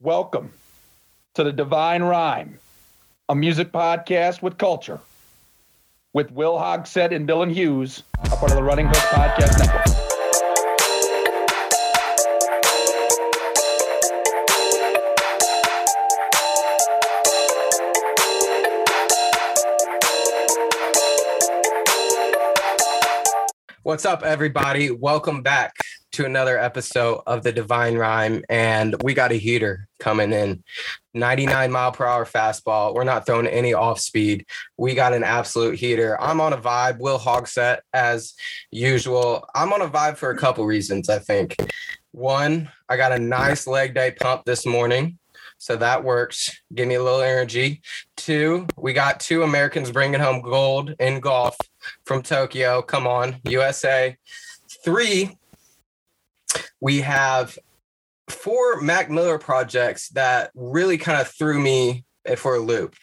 [0.00, 0.52] Welcome
[1.34, 2.60] to the Divine Rhyme,
[3.28, 5.00] a music podcast with culture,
[6.12, 9.86] with Will Hogsett and Dylan Hughes, a part of the Running Hook Podcast Network.
[23.82, 24.92] What's up, everybody?
[24.92, 25.72] Welcome back
[26.18, 28.42] to another episode of the Divine Rhyme.
[28.48, 30.64] And we got a heater coming in
[31.14, 32.92] 99 mile per hour fastball.
[32.92, 34.44] We're not throwing any off speed.
[34.76, 36.20] We got an absolute heater.
[36.20, 36.98] I'm on a vibe.
[36.98, 38.34] Will Hogsett, as
[38.72, 39.46] usual.
[39.54, 41.54] I'm on a vibe for a couple reasons, I think.
[42.10, 45.20] One, I got a nice leg day pump this morning.
[45.58, 46.50] So that works.
[46.74, 47.80] Give me a little energy.
[48.16, 51.56] Two, we got two Americans bringing home gold in golf
[52.06, 52.82] from Tokyo.
[52.82, 54.16] Come on, USA.
[54.84, 55.37] Three,
[56.80, 57.58] we have
[58.28, 62.04] four Mac Miller projects that really kind of threw me
[62.36, 62.94] for a loop.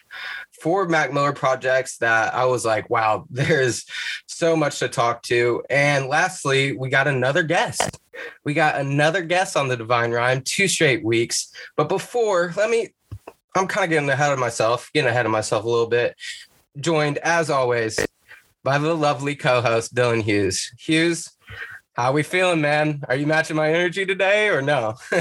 [0.60, 3.84] Four Mac Miller projects that I was like, wow, there's
[4.26, 5.62] so much to talk to.
[5.68, 7.98] And lastly, we got another guest.
[8.44, 11.52] We got another guest on the Divine Rhyme, two straight weeks.
[11.76, 12.94] But before, let me,
[13.54, 16.16] I'm kind of getting ahead of myself, getting ahead of myself a little bit.
[16.78, 17.98] Joined, as always,
[18.62, 20.72] by the lovely co-host Dylan Hughes.
[20.78, 21.35] Hughes,
[21.96, 23.02] how we feeling, man?
[23.08, 24.94] Are you matching my energy today or no?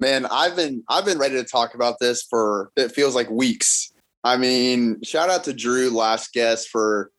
[0.00, 3.92] man, I've been I've been ready to talk about this for it feels like weeks.
[4.24, 7.12] I mean, shout out to Drew, last guest, for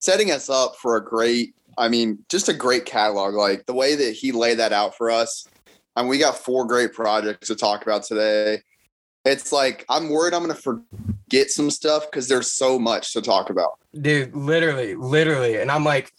[0.00, 3.34] setting us up for a great, I mean, just a great catalog.
[3.34, 5.46] Like the way that he laid that out for us.
[5.96, 8.60] And we got four great projects to talk about today.
[9.24, 13.20] It's like I'm worried I'm going to forget some stuff because there's so much to
[13.20, 13.78] talk about.
[14.00, 16.10] Dude, literally, literally, and I'm like,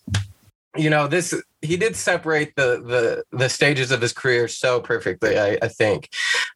[0.78, 5.40] you know, this he did separate the the the stages of his career so perfectly,
[5.40, 6.10] I, I think.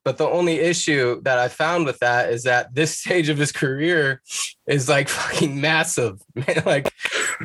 [0.05, 3.51] But the only issue that I found with that is that this stage of his
[3.51, 4.21] career
[4.67, 6.93] is like fucking massive, man, like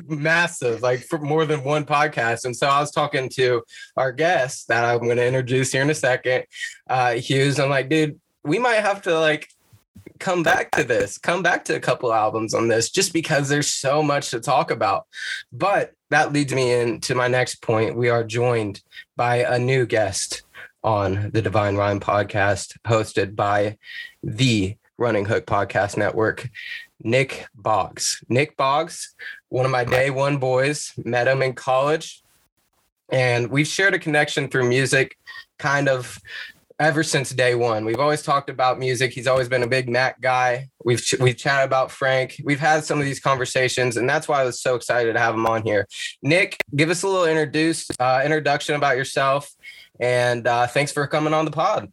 [0.05, 2.45] massive, like for more than one podcast.
[2.45, 3.63] And so I was talking to
[3.97, 6.45] our guest that I'm going to introduce here in a second,
[6.91, 7.59] uh, Hughes.
[7.59, 9.49] I'm like, dude, we might have to like
[10.19, 13.71] come back to this, come back to a couple albums on this, just because there's
[13.71, 15.07] so much to talk about.
[15.53, 17.97] But that leads me into my next point.
[17.97, 18.83] We are joined
[19.17, 20.43] by a new guest
[20.83, 23.79] on the Divine Rhyme podcast, hosted by
[24.23, 26.49] the Running Hook Podcast Network,
[27.03, 28.23] Nick Boggs.
[28.29, 29.15] Nick Boggs,
[29.49, 32.23] one of my day one boys, met him in college,
[33.11, 35.17] and we've shared a connection through music,
[35.59, 36.19] kind of
[36.79, 37.85] ever since day one.
[37.85, 39.13] We've always talked about music.
[39.13, 40.69] He's always been a big Mac guy.
[40.85, 42.41] We've ch- we've chatted about Frank.
[42.45, 45.35] We've had some of these conversations, and that's why I was so excited to have
[45.35, 45.87] him on here.
[46.23, 49.51] Nick, give us a little introduce uh, introduction about yourself,
[49.99, 51.93] and uh, thanks for coming on the pod.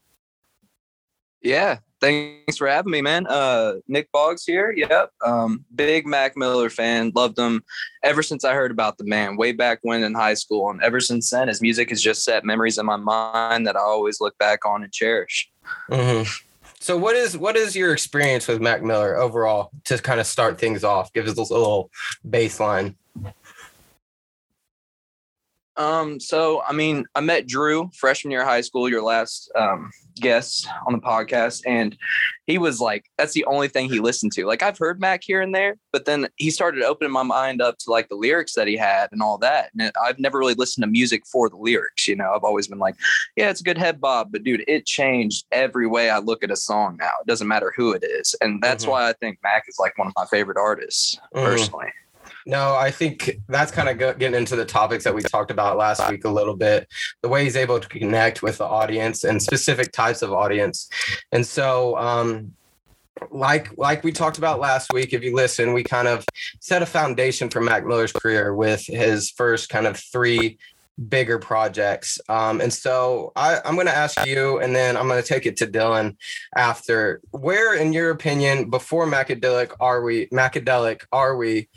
[1.42, 3.28] Yeah, thanks for having me, man.
[3.28, 4.72] Uh, Nick Boggs here.
[4.72, 5.12] Yep.
[5.26, 7.12] Um, big Mac Miller fan.
[7.16, 7.64] Loved him
[8.04, 10.70] ever since I heard about the man way back when in high school.
[10.70, 13.82] And ever since then, his music has just set memories in my mind that I
[13.82, 15.50] always look back on and cherish.
[15.90, 16.30] Mm-hmm.
[16.80, 20.60] So what is what is your experience with Mac Miller overall to kind of start
[20.60, 21.12] things off?
[21.14, 21.90] Give us a little
[22.28, 22.96] baseline.
[25.78, 29.92] Um, so I mean, I met Drew freshman year of high school, your last um,
[30.16, 31.98] guest on the podcast, and
[32.46, 34.46] he was like, that's the only thing he listened to.
[34.46, 37.78] Like I've heard Mac here and there, but then he started opening my mind up
[37.80, 39.72] to like the lyrics that he had and all that.
[39.78, 42.34] And I've never really listened to music for the lyrics, you know.
[42.34, 42.96] I've always been like,
[43.36, 46.52] yeah, it's a good head bob, but dude, it changed every way I look at
[46.52, 47.12] a song now.
[47.22, 48.36] It doesn't matter who it is.
[48.42, 48.92] And that's mm-hmm.
[48.92, 51.46] why I think Mac is like one of my favorite artists mm-hmm.
[51.46, 51.88] personally.
[52.46, 56.08] No, I think that's kind of getting into the topics that we talked about last
[56.12, 56.88] week a little bit.
[57.24, 60.88] The way he's able to connect with the audience and specific types of audience,
[61.32, 62.54] and so um,
[63.32, 66.24] like like we talked about last week, if you listen, we kind of
[66.60, 70.60] set a foundation for Mac Miller's career with his first kind of three
[71.10, 72.20] bigger projects.
[72.30, 75.46] Um, and so I, I'm going to ask you, and then I'm going to take
[75.46, 76.16] it to Dylan
[76.56, 77.22] after.
[77.32, 80.28] Where, in your opinion, before Macadelic are we?
[80.28, 81.70] Macadelic are we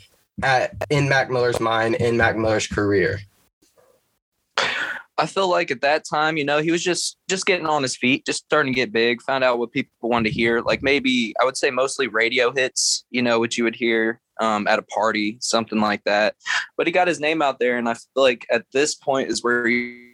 [0.43, 3.19] at in Mac Miller's mind in Mac Miller's career?
[5.19, 7.95] I feel like at that time, you know, he was just just getting on his
[7.95, 10.61] feet, just starting to get big, found out what people wanted to hear.
[10.61, 14.65] Like maybe I would say mostly radio hits, you know, what you would hear um,
[14.67, 16.35] at a party, something like that.
[16.77, 19.43] But he got his name out there, and I feel like at this point is
[19.43, 20.09] where he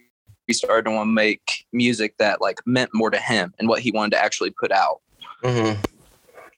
[0.48, 3.80] he started to want to make music that like meant more to him and what
[3.80, 5.00] he wanted to actually put out.
[5.42, 5.80] Mm-hmm.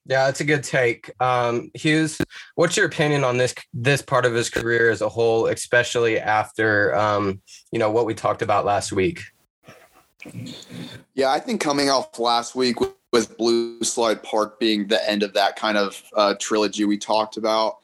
[0.09, 1.11] Yeah, that's a good take.
[1.21, 2.19] Um, Hughes,
[2.55, 6.97] what's your opinion on this this part of his career as a whole, especially after
[6.97, 9.21] um, you know what we talked about last week?
[11.15, 15.33] Yeah, I think coming off last week with, Blue Slide Park being the end of
[15.33, 17.79] that kind of uh, trilogy we talked about,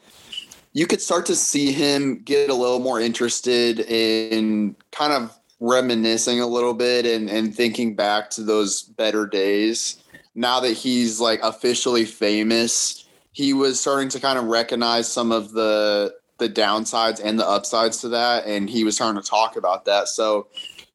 [0.75, 6.41] you could start to see him get a little more interested in kind of reminiscing
[6.41, 10.04] a little bit and, and thinking back to those better days.
[10.35, 15.53] Now that he's like officially famous, he was starting to kind of recognize some of
[15.53, 19.85] the the downsides and the upsides to that, and he was starting to talk about
[19.85, 20.09] that.
[20.09, 20.49] So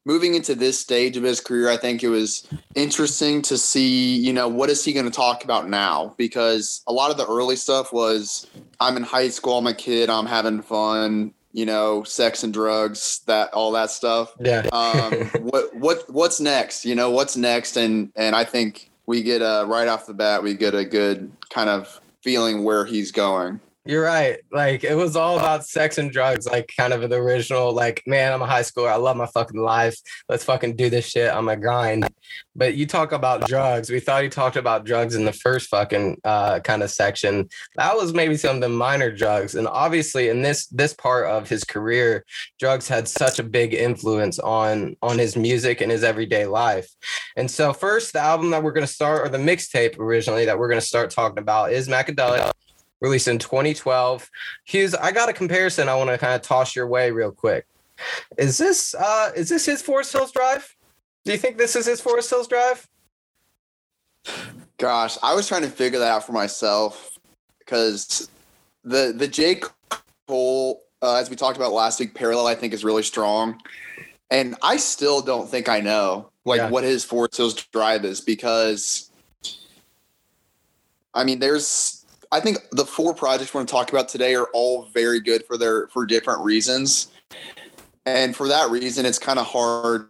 [0.04, 4.32] moving into this stage of his career, I think it was interesting to see, you
[4.32, 6.14] know, what is he going to talk about now?
[6.16, 8.46] Because a lot of the early stuff was,
[8.80, 13.20] I'm in high school, I'm a kid, I'm having fun, you know, sex and drugs,
[13.26, 14.32] that all that stuff.
[14.40, 14.66] Yeah.
[14.72, 16.84] Um, what what what's next?
[16.84, 17.76] You know, what's next?
[17.76, 21.32] And and I think we get a right off the bat, we get a good
[21.52, 23.60] kind of feeling where he's going.
[23.86, 24.38] You're right.
[24.52, 28.30] Like it was all about sex and drugs, like kind of the original, like, man,
[28.30, 28.90] I'm a high schooler.
[28.90, 29.96] I love my fucking life.
[30.28, 32.06] Let's fucking do this shit I'm a grind.
[32.54, 33.88] But you talk about drugs.
[33.88, 37.48] We thought you talked about drugs in the first fucking uh, kind of section.
[37.76, 39.54] That was maybe some of the minor drugs.
[39.54, 42.26] And obviously in this this part of his career,
[42.58, 46.86] drugs had such a big influence on on his music and his everyday life.
[47.34, 50.68] And so first the album that we're gonna start, or the mixtape originally that we're
[50.68, 52.52] gonna start talking about is Macadelic
[53.00, 54.30] released in 2012.
[54.64, 57.66] Hughes, I got a comparison I want to kind of toss your way real quick.
[58.38, 60.74] Is this uh is this his Forest Hills Drive?
[61.24, 62.88] Do you think this is his Forest Hills Drive?
[64.78, 67.18] Gosh, I was trying to figure that out for myself
[67.58, 68.30] because
[68.84, 69.60] the the J
[70.26, 73.60] Cole, uh, as we talked about last week, parallel I think is really strong,
[74.30, 76.70] and I still don't think I know like Yeah.
[76.70, 79.10] what his Forest Hills Drive is because,
[81.12, 81.99] I mean, there's
[82.32, 85.44] I think the four projects we're going to talk about today are all very good
[85.46, 87.08] for their for different reasons,
[88.06, 90.08] and for that reason, it's kind of hard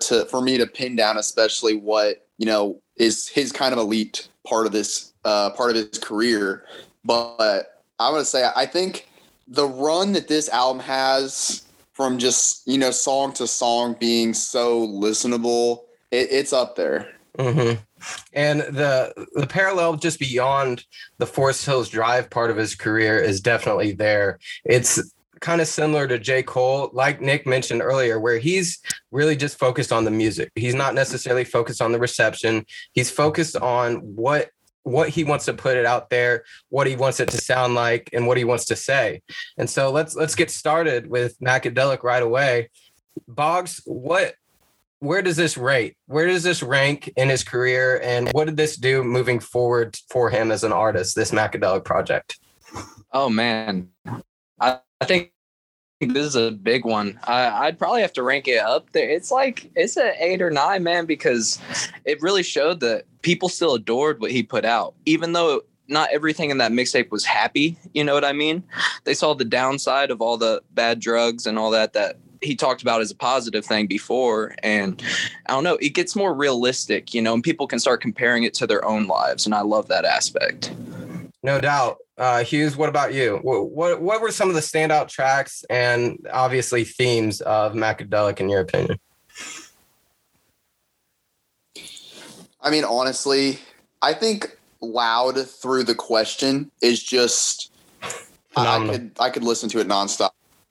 [0.00, 4.28] to for me to pin down, especially what you know is his kind of elite
[4.46, 6.64] part of this uh, part of his career.
[7.04, 9.08] But I'm gonna say I think
[9.46, 14.86] the run that this album has from just you know song to song being so
[14.86, 17.12] listenable, it, it's up there.
[17.38, 17.80] Mm-hmm.
[18.32, 20.84] And the the parallel just beyond
[21.18, 24.38] the Forest Hills Drive part of his career is definitely there.
[24.64, 25.00] It's
[25.40, 26.42] kind of similar to J.
[26.42, 28.78] Cole, like Nick mentioned earlier, where he's
[29.10, 30.50] really just focused on the music.
[30.54, 32.66] He's not necessarily focused on the reception.
[32.92, 34.50] He's focused on what
[34.82, 38.08] what he wants to put it out there, what he wants it to sound like,
[38.12, 39.22] and what he wants to say.
[39.56, 42.70] And so let's let's get started with Macadelic right away.
[43.26, 44.34] Boggs, what
[45.00, 45.96] where does this rate?
[46.06, 48.00] Where does this rank in his career?
[48.02, 52.38] And what did this do moving forward for him as an artist, this Macadelic project?
[53.12, 53.88] Oh man,
[54.60, 55.32] I, I think
[56.00, 57.18] this is a big one.
[57.24, 59.08] I, I'd probably have to rank it up there.
[59.08, 61.60] It's like it's an eight or nine, man, because
[62.04, 66.50] it really showed that people still adored what he put out, even though not everything
[66.50, 67.78] in that mixtape was happy.
[67.94, 68.62] You know what I mean?
[69.04, 72.82] They saw the downside of all the bad drugs and all that that he talked
[72.82, 75.02] about as a positive thing before and
[75.46, 78.54] i don't know it gets more realistic you know and people can start comparing it
[78.54, 80.72] to their own lives and i love that aspect
[81.42, 81.98] No doubt.
[82.16, 83.38] Uh, Hughes, what about you?
[83.42, 88.48] What, what what were some of the standout tracks and obviously themes of Macadelic in
[88.48, 88.98] your opinion?
[92.60, 93.60] I mean, honestly,
[94.02, 97.70] I think "Loud Through the Question" is just
[98.56, 100.30] I, I could I could listen to it nonstop.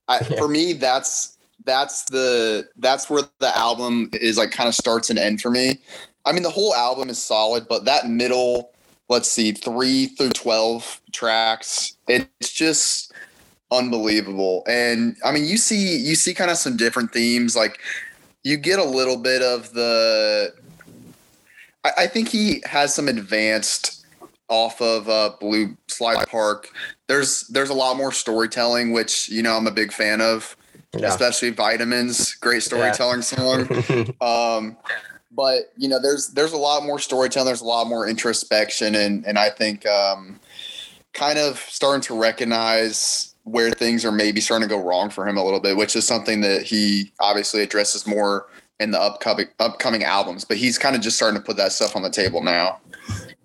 [0.10, 0.38] I, Yeah.
[0.38, 1.37] For me, that's
[1.68, 5.80] that's the that's where the album is like kind of starts and end for me.
[6.26, 8.72] I mean, the whole album is solid, but that middle,
[9.10, 13.14] let's see, three through twelve tracks, it's just
[13.72, 14.64] unbelievable.
[14.68, 17.56] And I mean, you see you see kind of some different themes.
[17.56, 17.80] Like
[18.44, 20.54] you get a little bit of the.
[21.84, 24.06] I, I think he has some advanced
[24.50, 26.70] off of uh, Blue Slide Park.
[27.08, 30.56] There's there's a lot more storytelling, which you know I'm a big fan of,
[30.98, 31.10] Yeah.
[31.10, 32.34] especially Vitamins.
[32.36, 33.68] Great storytelling song.
[34.22, 34.78] Um,
[35.32, 37.46] but you know, there's there's a lot more storytelling.
[37.46, 40.40] There's a lot more introspection, and and I think um,
[41.14, 45.38] kind of starting to recognize where things are maybe starting to go wrong for him
[45.38, 48.48] a little bit, which is something that he obviously addresses more
[48.80, 50.44] in the upcoming upcoming albums.
[50.44, 52.80] But he's kind of just starting to put that stuff on the table now.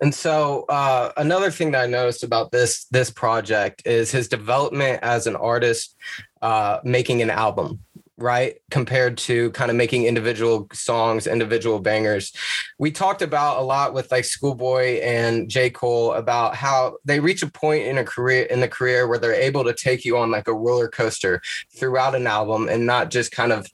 [0.01, 4.99] And so uh, another thing that I noticed about this this project is his development
[5.01, 5.95] as an artist,
[6.43, 7.79] uh, making an album,
[8.17, 8.57] right?
[8.69, 12.33] Compared to kind of making individual songs, individual bangers.
[12.77, 15.69] We talked about a lot with like Schoolboy and J.
[15.69, 19.33] Cole about how they reach a point in a career in the career where they're
[19.33, 21.41] able to take you on like a roller coaster
[21.75, 23.65] throughout an album and not just kind of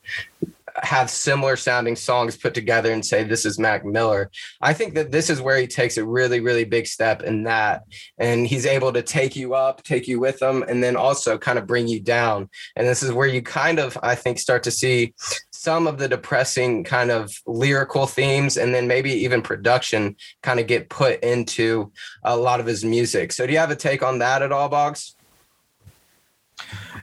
[0.84, 4.32] have similar sounding songs put together and say this is Mac Miller.
[4.62, 7.84] I think that this is where he takes a really really big step in that
[8.18, 11.60] and he's able to take you up, take you with him and then also kind
[11.60, 12.50] of bring you down.
[12.76, 15.14] And this is where you kind of I think start to see
[15.52, 20.68] some of the depressing kind of lyrical themes and then maybe even production kind of
[20.68, 21.92] get put into
[22.24, 23.34] a lot of his music.
[23.34, 25.16] So do you have a take on that at all, Boggs?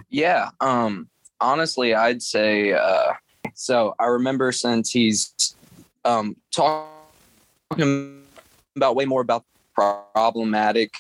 [0.09, 0.51] Yeah.
[0.61, 1.09] Um
[1.41, 3.13] honestly, I'd say uh
[3.57, 5.57] so I remember since he's
[6.05, 8.23] um talking
[8.77, 9.45] about way more about
[9.75, 10.95] problematic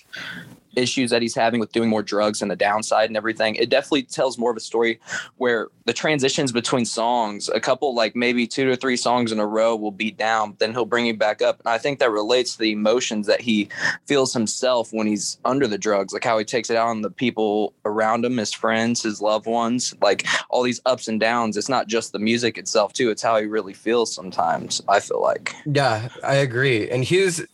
[0.77, 3.55] issues that he's having with doing more drugs and the downside and everything.
[3.57, 5.01] It definitely tells more of a story
[5.37, 9.47] where the transitions between songs, a couple like maybe two to three songs in a
[9.47, 11.61] row will be down, then he'll bring you back up.
[11.61, 13.69] And I think that relates to the emotions that he
[14.07, 17.11] feels himself when he's under the drugs, like how he takes it out on the
[17.11, 21.57] people around him, his friends, his loved ones, like all these ups and downs.
[21.57, 23.11] It's not just the music itself, too.
[23.11, 25.55] It's how he really feels sometimes, I feel like.
[25.65, 26.91] Yeah, I agree.
[26.91, 27.45] And Hughes,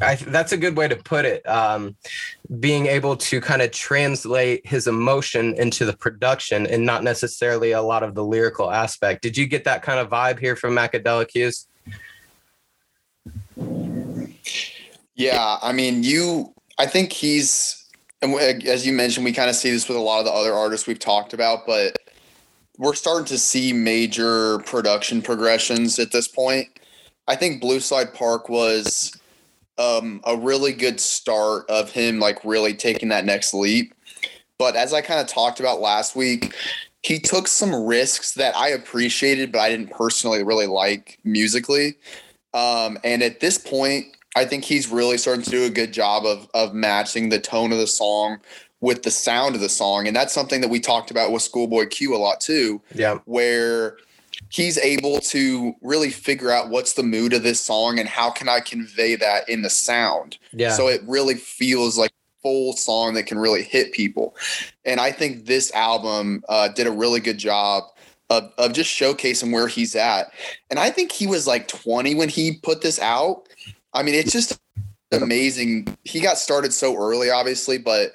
[0.00, 1.46] I, that's a good way to put it.
[1.48, 1.96] Um,
[2.60, 7.82] being able to kind of translate his emotion into the production and not necessarily a
[7.82, 9.22] lot of the lyrical aspect.
[9.22, 11.66] Did you get that kind of vibe here from Macadelic Hughes?
[15.14, 16.52] Yeah, I mean, you.
[16.76, 17.86] I think he's,
[18.20, 20.52] and as you mentioned, we kind of see this with a lot of the other
[20.52, 21.96] artists we've talked about, but
[22.78, 26.66] we're starting to see major production progressions at this point.
[27.28, 29.12] I think Blue Slide Park was
[29.78, 33.94] um, a really good start of him like really taking that next leap.
[34.58, 36.54] But as I kind of talked about last week,
[37.02, 41.96] he took some risks that I appreciated, but I didn't personally really like musically.
[42.54, 46.24] Um, and at this point, I think he's really starting to do a good job
[46.24, 48.38] of of matching the tone of the song
[48.80, 51.86] with the sound of the song, and that's something that we talked about with Schoolboy
[51.86, 52.80] Q a lot too.
[52.94, 53.96] Yeah, where
[54.54, 58.48] he's able to really figure out what's the mood of this song and how can
[58.48, 60.38] I convey that in the sound.
[60.52, 60.70] Yeah.
[60.70, 64.36] So it really feels like full song that can really hit people.
[64.84, 67.82] And I think this album uh, did a really good job
[68.30, 70.30] of, of just showcasing where he's at.
[70.70, 73.48] And I think he was like 20 when he put this out.
[73.92, 74.60] I mean, it's just
[75.10, 75.98] amazing.
[76.04, 78.12] He got started so early, obviously, but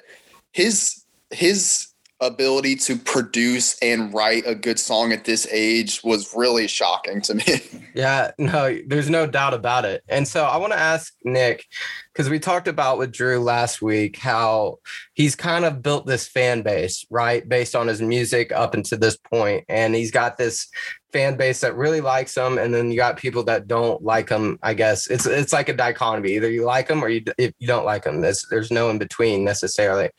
[0.52, 1.89] his his
[2.20, 7.34] ability to produce and write a good song at this age was really shocking to
[7.34, 7.44] me.
[7.92, 10.04] Yeah, no, there's no doubt about it.
[10.08, 11.66] And so I want to ask Nick,
[12.12, 14.78] because we talked about with Drew last week how
[15.14, 17.48] he's kind of built this fan base, right?
[17.48, 19.64] Based on his music up until this point.
[19.68, 20.68] And he's got this
[21.12, 24.58] fan base that really likes him, and then you got people that don't like him.
[24.62, 27.66] I guess it's it's like a dichotomy: either you like him or you if you
[27.66, 28.20] don't like him.
[28.20, 30.10] There's there's no in between necessarily.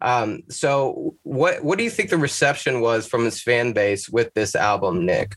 [0.00, 4.32] Um, so what what do you think the reception was from his fan base with
[4.34, 5.36] this album, Nick?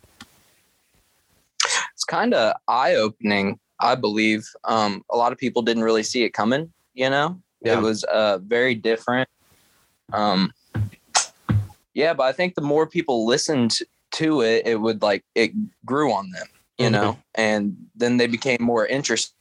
[1.93, 4.47] It's kind of eye opening, I believe.
[4.63, 6.71] Um, a lot of people didn't really see it coming.
[6.93, 7.77] You know, yeah.
[7.77, 9.29] it was uh, very different.
[10.13, 10.51] Um,
[11.93, 13.77] yeah, but I think the more people listened
[14.13, 15.51] to it, it would like it
[15.85, 16.93] grew on them, you mm-hmm.
[16.93, 19.33] know, and then they became more interested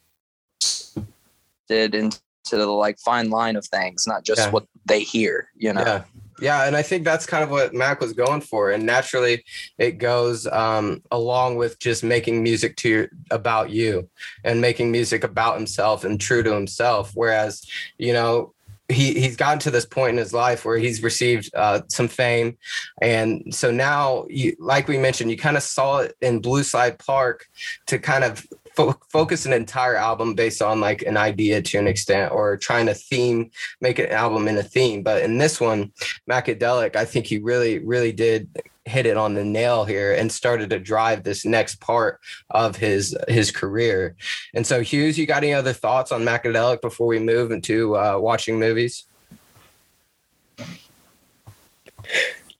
[1.68, 2.18] into
[2.50, 4.50] the like fine line of things, not just yeah.
[4.50, 5.82] what they hear, you know.
[5.82, 6.04] Yeah.
[6.40, 9.44] Yeah, and I think that's kind of what Mac was going for, and naturally,
[9.78, 14.08] it goes um, along with just making music to your, about you
[14.44, 17.12] and making music about himself and true to himself.
[17.14, 17.64] Whereas,
[17.96, 18.52] you know,
[18.88, 22.58] he he's gotten to this point in his life where he's received uh, some fame,
[23.00, 26.98] and so now, you, like we mentioned, you kind of saw it in Blue Slide
[26.98, 27.46] Park
[27.86, 31.86] to kind of fo- focus an entire album based on like an idea to an
[31.86, 35.02] extent, or trying to theme make an album in a theme.
[35.02, 35.92] But in this one,
[36.30, 38.48] Macadelic, I think he really really did
[38.84, 43.16] hit it on the nail here and started to drive this next part of his
[43.28, 44.14] his career.
[44.54, 48.18] And so, Hughes, you got any other thoughts on Macadelic before we move into uh,
[48.18, 49.06] watching movies?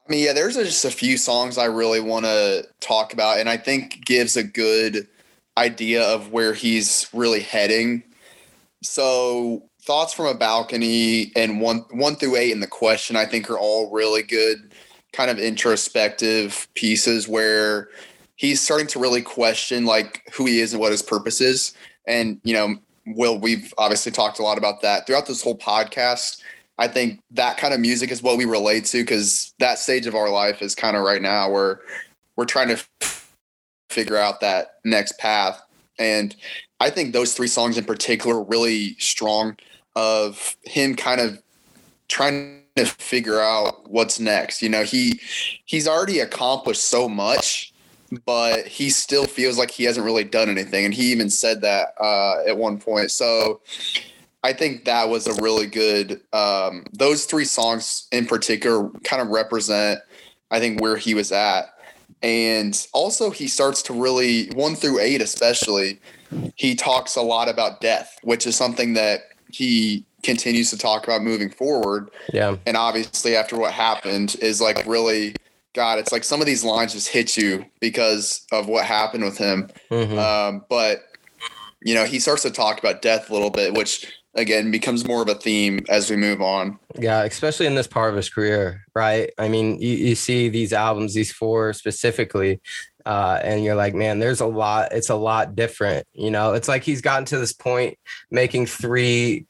[0.09, 3.49] I mean, yeah, there's just a few songs I really want to talk about, and
[3.49, 5.09] I think gives a good
[5.57, 8.03] idea of where he's really heading.
[8.83, 13.51] So, thoughts from a balcony and one one threw eight in the question, I think,
[13.51, 14.73] are all really good
[15.13, 17.89] kind of introspective pieces where
[18.37, 21.73] he's starting to really question like who he is and what his purpose is.
[22.07, 26.43] And, you know, Will, we've obviously talked a lot about that throughout this whole podcast.
[26.79, 30.15] I think that kind of music is what we relate to because that stage of
[30.15, 31.81] our life is kind of right now where
[32.37, 32.85] we're trying to
[33.97, 35.61] figure out that next path.
[35.99, 36.37] And
[36.81, 39.57] I think those three songs in particular really strong
[39.95, 41.43] of him kind of
[42.09, 44.61] trying to figure out what's next.
[44.61, 45.19] You know, he
[45.65, 47.73] he's already accomplished so much
[48.25, 50.85] but he still feels like he hasn't really done anything.
[50.85, 53.11] And he even said that uh, at one point.
[53.11, 53.61] So
[54.43, 59.29] I think that was a really good, um, those three songs in particular kind of
[59.29, 60.01] represent,
[60.51, 61.76] I think, where he was at.
[62.27, 66.01] And also, he starts to really, one threw eight especially,
[66.57, 69.21] he talks a lot about death, which is something that
[69.53, 72.11] he continues to talk about moving forward.
[72.35, 72.57] Yeah.
[72.67, 75.37] And obviously, after what happened, is like really,
[75.73, 79.39] God, it's like some of these lines just hit you because of what happened with
[79.39, 79.69] him.
[79.93, 80.19] Mhm.
[80.19, 81.05] Um, but,
[81.81, 84.05] you know, he starts to talk about death a little bit, which
[84.37, 86.79] again becomes more of a theme as we move on.
[86.99, 89.31] Yeah, especially in this part of his career, right?
[89.39, 92.61] I mean, you, you see these albums, these four specifically,
[93.05, 96.07] uh, and you're like, man, there's a lot, it's a lot different.
[96.13, 97.99] You know, it's like he's gotten to this point
[98.31, 99.47] making three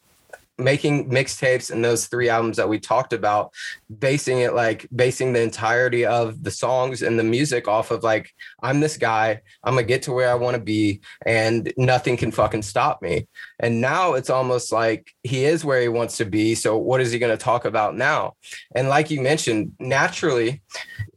[0.58, 3.52] making mixtapes and those three albums that we talked about
[3.98, 8.30] basing it like basing the entirety of the songs and the music off of like
[8.62, 12.30] i'm this guy i'm gonna get to where i want to be and nothing can
[12.30, 13.26] fucking stop me.
[13.58, 17.12] And now it's almost like he is where he wants to be so what is
[17.12, 18.34] he to talk about now?
[18.74, 20.62] And like you mentioned naturally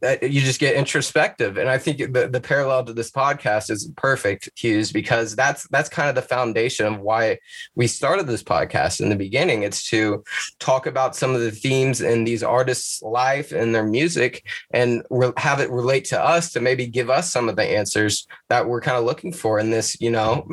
[0.00, 3.90] that you just get introspective and i think the, the parallel to this podcast is
[3.96, 7.38] perfect hughes because that's that's kind of the foundation of why
[7.74, 10.22] we started this podcast in the beginning it's to
[10.58, 15.32] talk about some of the themes in these artists life and their music and re-
[15.36, 18.80] have it relate to us to maybe give us some of the answers that we're
[18.80, 20.46] kind of looking for in this you know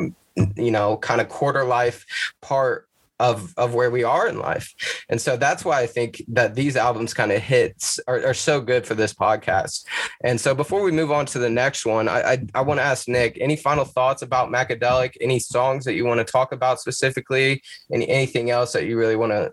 [0.55, 2.05] you know kind of quarter life
[2.41, 2.86] part
[3.19, 4.73] of of where we are in life
[5.09, 8.61] and so that's why i think that these albums kind of hits are, are so
[8.61, 9.85] good for this podcast
[10.23, 12.83] and so before we move on to the next one i i, I want to
[12.83, 16.79] ask nick any final thoughts about macadelic any songs that you want to talk about
[16.79, 19.51] specifically any anything else that you really want to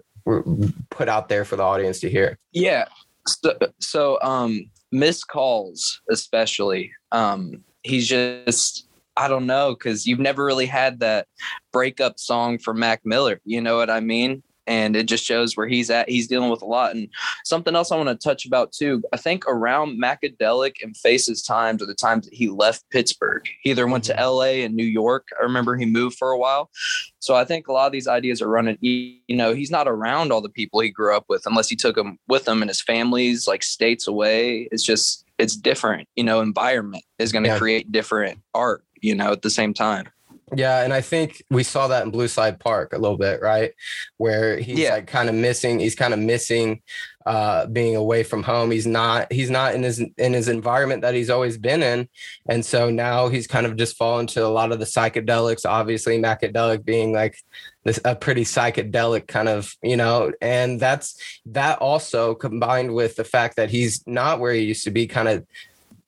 [0.90, 2.86] put out there for the audience to hear Yeah.
[3.26, 6.92] So, so um, missed calls, especially.
[7.12, 11.26] Um, he's just, I don't know, because you've never really had that
[11.72, 13.40] breakup song for Mac Miller.
[13.44, 14.42] You know what I mean?
[14.66, 16.08] And it just shows where he's at.
[16.08, 16.94] He's dealing with a lot.
[16.96, 17.08] And
[17.44, 19.02] something else I want to touch about too.
[19.12, 23.46] I think around Macadelic and Faces times are the times that he left Pittsburgh.
[23.62, 24.24] He either went to mm-hmm.
[24.24, 25.28] LA and New York.
[25.38, 26.70] I remember he moved for a while.
[27.18, 28.78] So I think a lot of these ideas are running.
[28.80, 31.96] You know, he's not around all the people he grew up with unless he took
[31.96, 34.68] them with him and his family's like states away.
[34.72, 36.08] It's just it's different.
[36.16, 37.58] You know, environment is going to Yeah.
[37.58, 38.82] create different art.
[39.04, 40.08] You know, at the same time.
[40.54, 43.72] Yeah, and I think we saw that in Blue Slide Park a little bit, right?
[44.18, 44.94] Where he's Yeah.
[44.94, 46.82] like kind of missing, he's kind of missing
[47.26, 48.70] uh being away from home.
[48.70, 52.08] He's not he's not in his in his environment that he's always been in.
[52.46, 56.18] And so now he's kind of just fallen to a lot of the psychedelics, obviously
[56.20, 57.36] Macadelic being like
[57.84, 63.24] this a pretty psychedelic kind of, you know, and that's that also combined with the
[63.24, 65.46] fact that he's not where he used to be kind of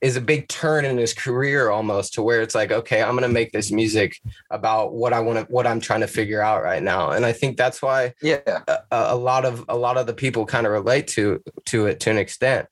[0.01, 3.23] is a big turn in his career almost to where it's like okay i'm going
[3.23, 6.63] to make this music about what i want to what i'm trying to figure out
[6.63, 8.41] right now and i think that's why Yeah.
[8.69, 12.01] a, a lot of a lot of the people kind of relate to to it
[12.01, 12.67] to an extent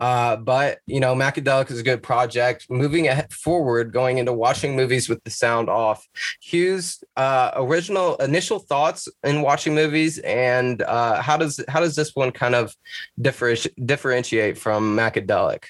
[0.00, 2.66] uh, but you know, Macadelic is a good project.
[2.68, 6.04] Moving forward, going into watching movies with the sound off.
[6.40, 12.16] Hughes, uh, original initial thoughts in watching movies, and uh, how does how does this
[12.16, 12.74] one kind of
[13.20, 15.66] differenti- differentiate from Macadelic?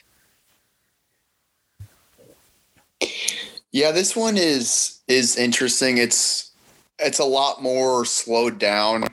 [3.72, 5.98] Yeah, this one is is interesting.
[5.98, 6.52] It's
[6.98, 9.04] it's a lot more slowed down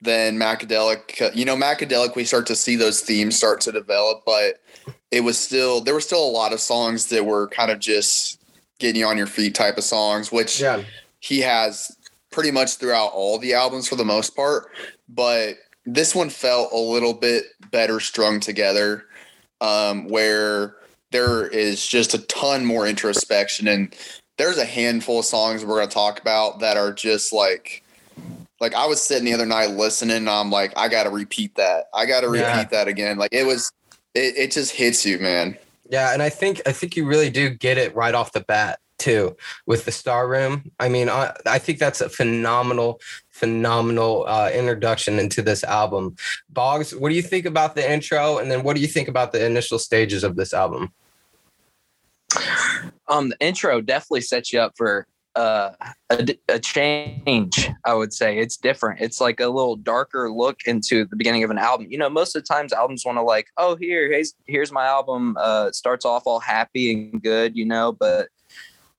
[0.00, 1.34] than Macadelic.
[1.34, 4.60] You know, Macadelic, we start to see those themes start to develop, but
[5.10, 8.40] it was still there were still a lot of songs that were kind of just
[8.78, 10.82] getting you on your feet type of songs, which Yeah,
[11.20, 11.96] he has
[12.32, 14.70] pretty much throughout all the albums for the most part.
[15.08, 19.04] But this one felt a little bit better strung together,
[19.60, 20.76] um, where
[21.12, 23.94] there is just a ton more introspection and
[24.38, 27.82] there's a handful of songs we're going to talk about that are just like
[28.60, 31.54] like I was sitting the other night listening and I'm like I got to repeat
[31.56, 31.84] that.
[31.94, 32.64] I got to repeat Yeah.
[32.64, 33.18] that again.
[33.18, 33.70] Like it was
[34.14, 35.56] it, it just hits you, man.
[35.88, 38.78] yeah, and I think I think you really do get it right off the bat
[38.98, 40.70] too with the Star Room.
[40.78, 46.14] I mean, I, I think that's a phenomenal, phenomenal uh, introduction into this album.
[46.50, 49.32] Boggs, what do you think about the intro, and then what do you think about
[49.32, 50.92] the initial stages of this album?
[53.08, 55.70] Um the intro definitely sets you up for uh
[56.48, 58.38] a change i would say.
[58.38, 59.00] It's different.
[59.00, 61.86] It's like a little darker look into the beginning of an album.
[61.90, 64.86] You know most of the times albums want to like oh here here's here's my
[64.86, 68.28] album uh starts off all happy and good you know but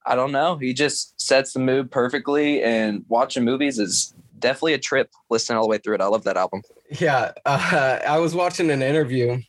[0.06, 0.58] i don't know.
[0.58, 5.64] He just sets the mood perfectly and watching movies is definitely a trip listening all
[5.64, 6.02] the way through it.
[6.02, 6.64] I love that album.
[7.00, 9.42] Yeah, uh, I was watching an interview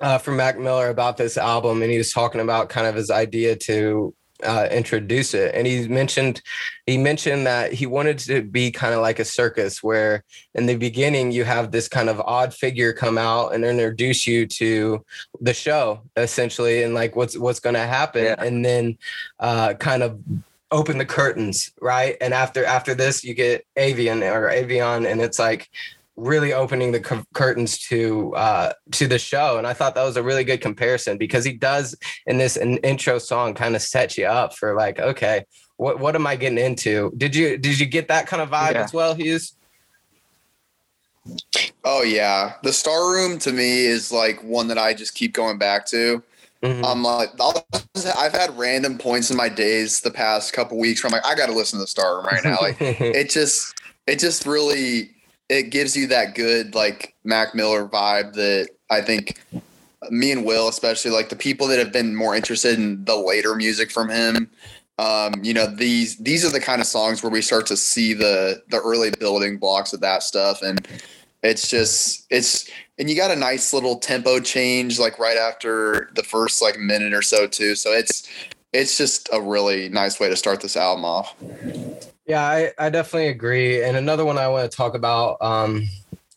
[0.00, 3.10] uh, from Mac Miller about this album, and he was talking about kind of his
[3.10, 5.54] idea to uh, introduce it.
[5.54, 6.42] And he mentioned
[6.86, 10.76] he mentioned that he wanted to be kind of like a circus, where in the
[10.76, 15.04] beginning you have this kind of odd figure come out and introduce you to
[15.40, 18.34] the show, essentially, and like what's what's going to happen, Yeah.
[18.38, 18.98] and then
[19.40, 20.20] uh, kind of
[20.72, 22.16] open the curtains, right?
[22.20, 25.70] And after after this, you get Avian or Avion, and it's like
[26.16, 30.16] really opening the cu- curtains to uh to the show and i thought that was
[30.16, 31.94] a really good comparison because he does
[32.26, 35.44] in this in, intro song kind of set you up for like okay
[35.76, 38.72] what what am i getting into did you did you get that kind of vibe
[38.72, 38.84] Yeah.
[38.84, 39.54] as well hughes
[41.84, 45.58] Oh yeah, the Star Room to me is like one that I just keep going
[45.58, 46.22] back to.
[46.62, 46.84] Mhm.
[46.84, 47.66] I'm like, I'll,
[48.16, 51.34] I've had random points in my days the past couple weeks where I'm like, I
[51.34, 52.58] got to listen to the Star Room right now.
[52.60, 53.74] Like, it just,
[54.06, 55.10] it just really,
[55.48, 59.40] it gives you that good like Mac Miller vibe that I think
[60.10, 63.54] me and Will, especially like the people that have been more interested in the later
[63.54, 64.50] music from him.
[64.98, 68.14] Um, you know, these these are the kind of songs where we start to see
[68.14, 70.86] the the early building blocks of that stuff, and
[71.42, 76.22] it's just it's and you got a nice little tempo change like right after the
[76.22, 77.74] first like minute or so too.
[77.74, 78.28] So it's
[78.72, 81.34] it's just a really nice way to start this album off.
[82.26, 83.82] Yeah, I, I definitely agree.
[83.82, 85.84] And another one I want to talk about um,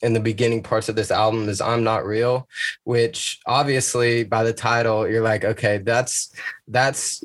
[0.01, 2.47] in the beginning parts of this album is I'm Not Real,
[2.83, 6.31] which obviously by the title, you're like, okay, that's
[6.67, 7.23] that's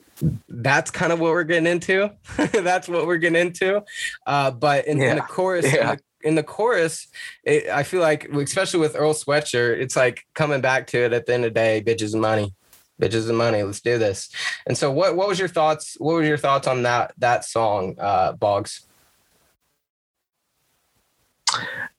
[0.49, 2.11] that's kind of what we're getting into.
[2.53, 3.83] that's what we're getting into.
[4.27, 5.27] Uh, but in, in the Yeah.
[5.27, 7.07] chorus, in, the, in the chorus,
[7.45, 11.27] it, I feel like, especially with Earl Sweatshirt, it's like coming back to it at
[11.27, 12.55] the end of the day, bitches and money.
[13.01, 13.63] Bitches and money.
[13.63, 14.29] Let's do this.
[14.67, 15.97] And so, what what was your thoughts?
[15.99, 18.87] What were your thoughts on that that song, uh, Boggs?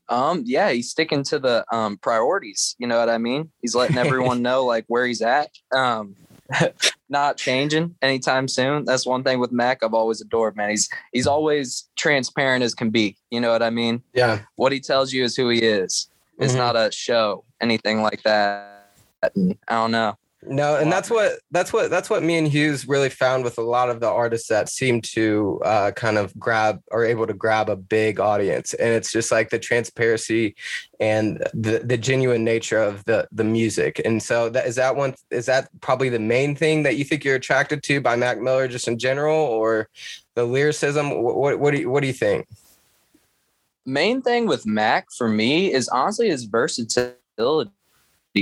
[0.08, 2.76] Um, yeah, he's sticking to the um priorities.
[2.80, 3.52] You know what I mean?
[3.62, 5.50] He's letting everyone know like where he's at.
[5.76, 6.16] Um,
[7.10, 8.86] not changing anytime soon.
[8.86, 10.70] That's one thing with Mac I've always adored, man.
[10.70, 13.18] He's he's always transparent as can be.
[13.32, 14.02] You know what I mean?
[14.14, 16.08] Yeah, What he tells you is who he is.
[16.38, 16.58] It's Mhm.
[16.58, 18.72] not a show, anything like that.
[19.24, 19.30] I
[19.70, 20.18] don't know.
[20.48, 23.62] No, and that's what that's what that's what me and Hughes really found with a
[23.62, 27.70] lot of the artists that seem to uh, kind of grab or able to grab
[27.70, 30.56] a big audience, and it's just like the transparency
[31.00, 34.02] and the the genuine nature of the the music.
[34.06, 37.24] And so that is that one is that probably the main thing that you think
[37.24, 39.90] you're attracted to by Mac Miller just in general, or
[40.36, 41.22] the lyricism?
[41.22, 42.48] What what, what do you what do you think?
[43.86, 47.72] main thing with Mac for me is honestly his versatility,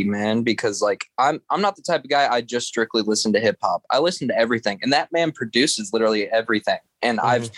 [0.02, 0.42] man.
[0.42, 3.58] Because like I'm I'm not the type of guy I just strictly listen to hip
[3.62, 3.84] hop.
[3.92, 6.80] I listen to everything, and that man produces literally everything.
[7.04, 7.52] And I've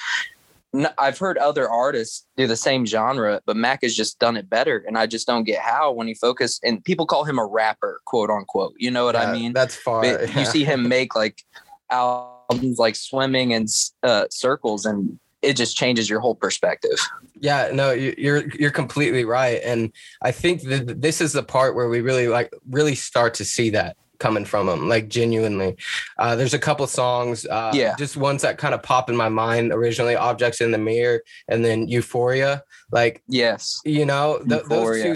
[0.75, 4.49] n- I've heard other artists do the same genre, but Mac has just done it
[4.49, 4.83] better.
[4.85, 8.01] And I just don't get how when he focused and people call him a rapper,
[8.05, 8.73] quote unquote.
[8.77, 9.53] You know what Yeah, I mean?
[9.53, 10.01] That's far.
[10.01, 11.41] But you see him make like
[11.89, 13.69] albums like swimming and
[14.03, 16.97] uh, circles and it just changes your whole perspective
[17.39, 21.75] Yeah, no, you- you're you're completely right, and I think that this is the part
[21.75, 25.75] where we really like really start to see that coming from him, like genuinely.
[26.17, 27.95] Uh, there's a couple songs, uh, Yeah.
[27.99, 31.63] just ones that kind of pop in my mind originally, "Objects in the Mirror" and
[31.65, 35.15] then "Euphoria." Like yes you know, th- those two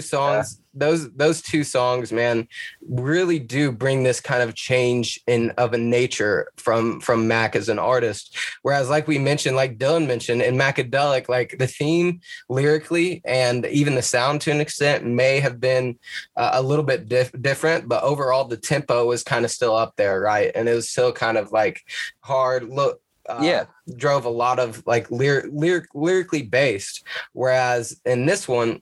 [0.72, 2.46] Those those two songs, man,
[2.88, 7.68] really do bring this kind of change in of a nature from from Mac as
[7.68, 8.36] an artist.
[8.62, 13.94] Whereas, like we mentioned, like Dylan mentioned in Macadelic, like the theme lyrically and even
[13.94, 15.98] the sound to an extent may have been
[16.36, 19.96] uh, a little bit dif- different, but overall the tempo was kind of still up
[19.96, 20.52] there, right?
[20.54, 21.82] And it was still kind of like
[22.20, 23.00] hard look.
[23.28, 23.64] Uh, Yeah.
[23.96, 28.80] drove a lot of like lyric, lyric lyrically based whereas in this one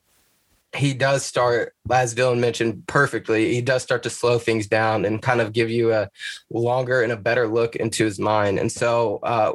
[0.78, 3.54] he does start as dylan mentioned perfectly.
[3.54, 6.08] He does start to slow things down and kind of give you a
[6.50, 8.58] longer and a better look into his mind.
[8.58, 9.54] And so uh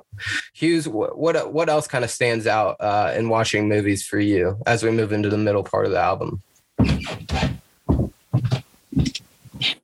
[0.54, 4.84] hughes what what else kind of stands out uh in watching movies for you as
[4.84, 6.42] we move into the middle part of the album?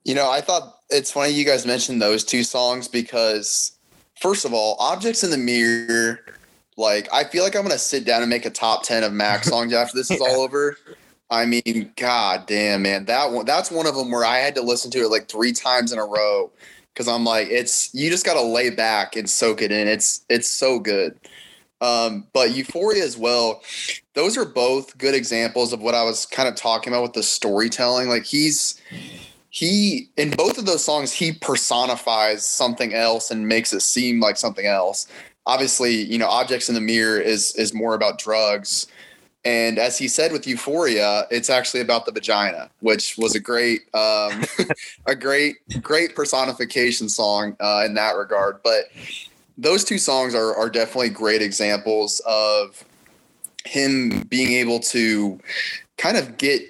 [0.03, 3.73] You know, I thought it's funny you guys mentioned those two songs because,
[4.19, 6.25] first of all, Objects in the Mirror,
[6.77, 9.13] like, I feel like I'm going to sit down and make a top 10 of
[9.13, 10.77] Mac songs after this is all over.
[11.29, 13.05] I mean, god damn, man.
[13.05, 15.53] That one, that's one of them where I had to listen to it like three
[15.53, 16.51] times in a row
[16.93, 19.87] because I'm like, it's, you just got to lay back and soak it in.
[19.87, 21.19] It's, it's so good.
[21.81, 23.61] Um, but Euphoria as well,
[24.13, 27.23] those are both good examples of what I was kind of talking about with the
[27.23, 28.09] storytelling.
[28.09, 28.81] Like, he's,
[29.49, 34.37] he in both of those songs he personifies something else and makes it seem like
[34.37, 35.07] something else
[35.47, 38.85] obviously you know objects in the mirror is is more about drugs
[39.45, 43.83] And as he said with Euphoria, it's actually about the vagina, which was a great,
[43.93, 44.43] um,
[45.05, 48.61] a great, great personification song uh, in that regard.
[48.63, 48.85] But
[49.59, 52.83] those two songs are are definitely great examples of
[53.65, 55.39] him being able to
[55.97, 56.61] kind of get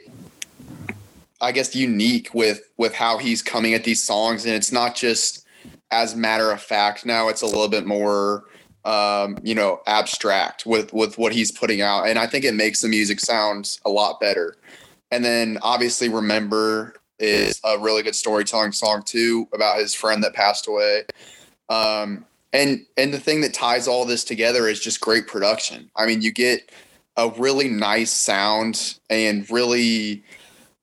[1.39, 5.45] I guess unique with with how he's coming at these songs and it's not just
[5.91, 8.45] as matter of fact now it's a little bit more
[8.86, 12.08] um, you know abstract with with what he's putting out.
[12.08, 14.56] And I think it makes the music sound a lot better.
[15.12, 20.34] And then obviously remember is a really good storytelling song too about his friend that
[20.34, 21.04] passed away.
[21.68, 25.89] Um, and and the thing that ties all this together is just great production.
[25.96, 26.72] I mean you get
[27.18, 30.24] a really nice sound and really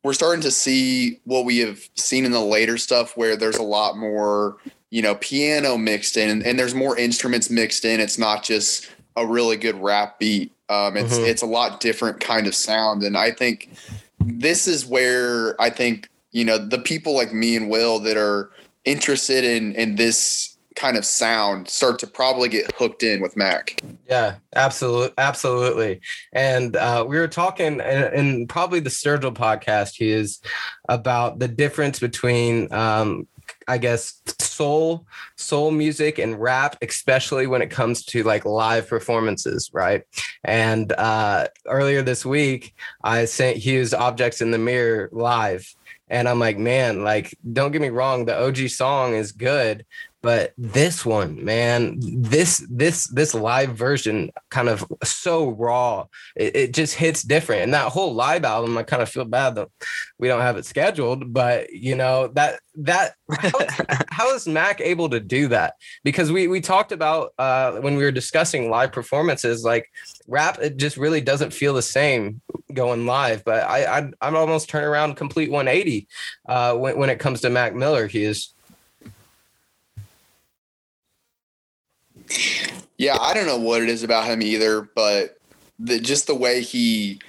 [0.03, 3.63] we're starting to see what we have seen in the later stuff where there's a
[3.63, 4.59] lot more
[4.97, 9.27] you know piano mixed in and, there's more instruments mixed in it's not just a
[9.27, 11.27] really good rap beat um, it's mm-hmm.
[11.27, 13.77] it's a lot different kind of sound and i think
[14.21, 18.51] this is where i think you know the people like me and will that are
[18.87, 23.81] interested in in this kind of sound start to probably get hooked in with Mac.
[24.11, 26.03] Yeah, absolutely, absolutely.
[26.35, 29.95] And uh, we were talking in, in, probably the Sturgill podcast.
[29.97, 30.39] He is
[30.91, 32.71] about the difference between.
[32.75, 33.27] Um,
[33.68, 39.70] I guess soul, soul music and rap, especially when it comes to like live performances,
[39.72, 40.02] right?
[40.44, 45.74] And uh, earlier this week, I sent Hughes "Objects in the Mirror" live,
[46.09, 49.85] and I'm like, man, like, don't get me wrong, the OG song is good,
[50.27, 56.75] but this one man this this this live version kind of so raw it, it,
[56.75, 57.62] just hits different.
[57.62, 59.69] And that whole live album i kind of feel bad that
[60.19, 63.59] we don't have it scheduled but you know that that how,
[64.11, 65.75] how is mac able to do that?
[66.03, 69.89] Because we we talked about uh when we were discussing live performances like
[70.27, 72.41] rap it just really doesn't feel the same
[72.75, 73.45] going live.
[73.45, 76.09] But i, I i'm almost turn around complete 180
[76.49, 78.09] uh when, when it comes to mac miller.
[78.09, 78.56] He is
[82.99, 85.39] Yeah, I don't know what it is about him either, but
[85.79, 87.21] the, just the way he,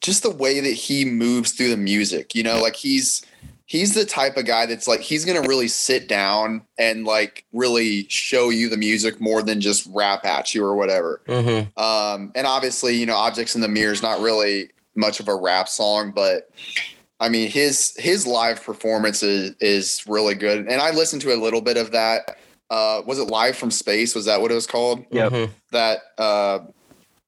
[0.00, 3.24] just the way that he moves through the music, you know, like he's
[3.68, 8.06] he's the type of guy that's like he's gonna really sit down and like really
[8.08, 11.20] show you the music more than just rap at you or whatever.
[11.28, 11.78] Mm-hmm.
[11.80, 15.34] Um, and obviously, you know, Objects in the Mirror is not really much of a
[15.34, 16.50] rap song, but
[17.20, 20.66] I mean his his live performance is, is really good.
[20.66, 22.38] And I listened to a little bit of that
[22.70, 24.14] uh was it live from space?
[24.14, 25.04] Was that what it was called?
[25.10, 25.28] Yeah.
[25.28, 25.52] Mm-hmm.
[25.72, 26.60] that uh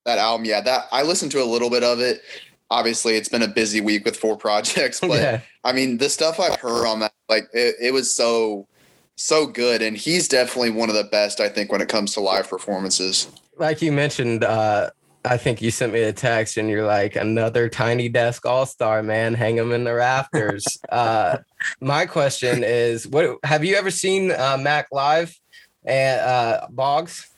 [0.04, 0.44] that album.
[0.44, 2.22] Yeah that i listened to a little bit of it.
[2.70, 5.40] Obviously it's been a busy week with four projects but yeah.
[5.64, 8.66] i mean the stuff i've heard on that like it, it was so
[9.16, 12.20] so good and he's definitely one of the best i think when it comes to
[12.20, 13.28] live performances.
[13.56, 14.90] Like you mentioned uh
[15.24, 19.02] I think you sent me a text and you're like another tiny desk all star
[19.02, 20.78] man, hang them in the rafters.
[20.88, 21.38] uh,
[21.80, 25.38] my question is, what have you ever seen uh, Mac live
[25.84, 27.30] and uh, Boggs?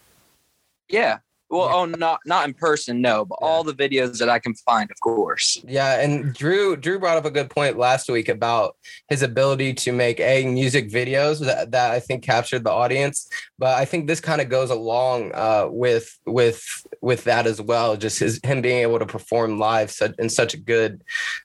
[0.89, 1.19] Yeah,
[1.53, 3.47] well, oh, not not in person, no, but yeah.
[3.47, 5.63] all the videos that I can find, of course.
[5.69, 8.77] Yeah, and Drew Drew brought up a good point last week about
[9.11, 13.29] his ability to make a music videos that, that I think captured the audience.
[13.59, 16.65] But I think this kind of goes along uh, with with
[17.03, 17.99] with that as well.
[17.99, 21.03] Just his him being able to perform live such, in such a good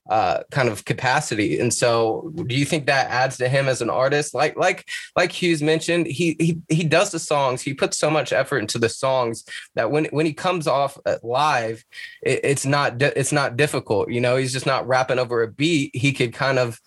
[0.09, 1.59] uh, kind of capacity.
[1.59, 4.33] And so, do you think that adds to him as an artist?
[4.33, 7.61] Like like like Hughes mentioned, he he he does the songs.
[7.61, 9.43] He puts so much effort into the songs
[9.75, 11.83] that when when when he comes off uh, live,
[12.21, 14.11] it, it's not it's not difficult.
[14.11, 15.95] You know, he's just not rapping over a beat.
[15.95, 16.79] He could kind of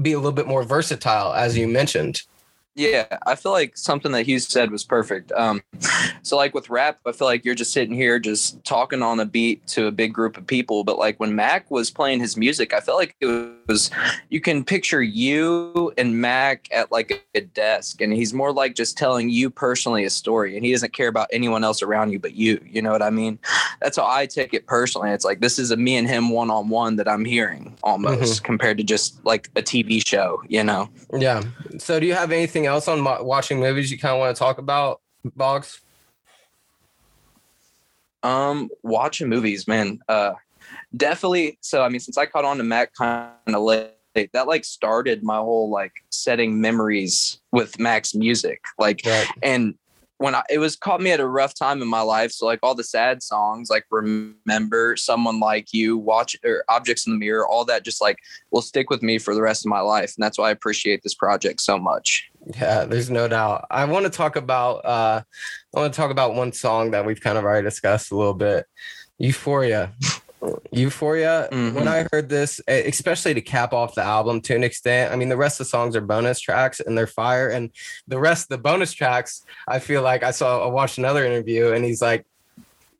[0.00, 2.22] be a little bit more versatile, as you mentioned.
[2.78, 5.32] Yeah, I feel like something that Hughes said was perfect.
[5.32, 5.64] Um,
[6.22, 9.26] so, like with rap, I feel like you're just sitting here just talking on a
[9.26, 10.84] beat to a big group of people.
[10.84, 13.90] But like when Mac was playing his music, I felt like it was
[14.28, 18.96] you can picture you and Mac at like a desk, and he's more like just
[18.96, 22.34] telling you personally a story, and he doesn't care about anyone else around you but
[22.34, 22.64] you.
[22.64, 23.40] You know what I mean?
[23.82, 25.10] That's how I take it personally.
[25.10, 28.34] It's like this is a me and him one on one that I'm hearing almost
[28.34, 28.44] mm-hmm.
[28.44, 30.44] compared to just like a TV show.
[30.46, 30.88] You know?
[31.12, 31.42] Yeah.
[31.78, 34.58] So, do you have anything else on watching movies you kind of want to talk
[34.58, 35.00] about,
[35.36, 35.80] Boggs?
[38.22, 40.00] Um, watching movies, man.
[40.08, 40.34] Uh,
[40.96, 41.58] definitely.
[41.60, 43.92] So, I mean, since I caught on to Mac kind of late,
[44.32, 48.62] that like started my whole like setting memories with Mac's music.
[48.78, 49.28] Like, right.
[49.42, 49.74] and
[50.18, 52.32] when I, it was caught me at a rough time in my life.
[52.32, 57.12] So like all the sad songs, like remember someone like you, watch or objects in
[57.12, 58.18] the mirror, all that just like
[58.50, 60.14] will stick with me for the rest of my life.
[60.16, 62.28] And that's why I appreciate this project so much.
[62.56, 63.66] Yeah, there's no doubt.
[63.70, 65.22] I want to talk about uh
[65.74, 68.34] I want to talk about one song that we've kind of already discussed a little
[68.34, 68.66] bit.
[69.18, 69.92] Euphoria.
[70.70, 71.48] Euphoria.
[71.50, 71.74] Mhm.
[71.74, 75.28] When I heard this, especially to cap off the album to an extent, I mean,
[75.28, 77.48] the rest of the songs are bonus tracks and they're fire.
[77.48, 77.70] And
[78.06, 81.72] the rest of the bonus tracks, I feel like I saw, I watched another interview
[81.72, 82.24] and he's like,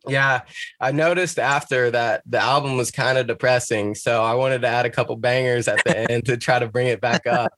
[0.07, 0.41] yeah,
[0.79, 4.85] I noticed after that the album was kind of depressing, so I wanted to add
[4.85, 7.51] a couple bangers at the end to try to bring it back up,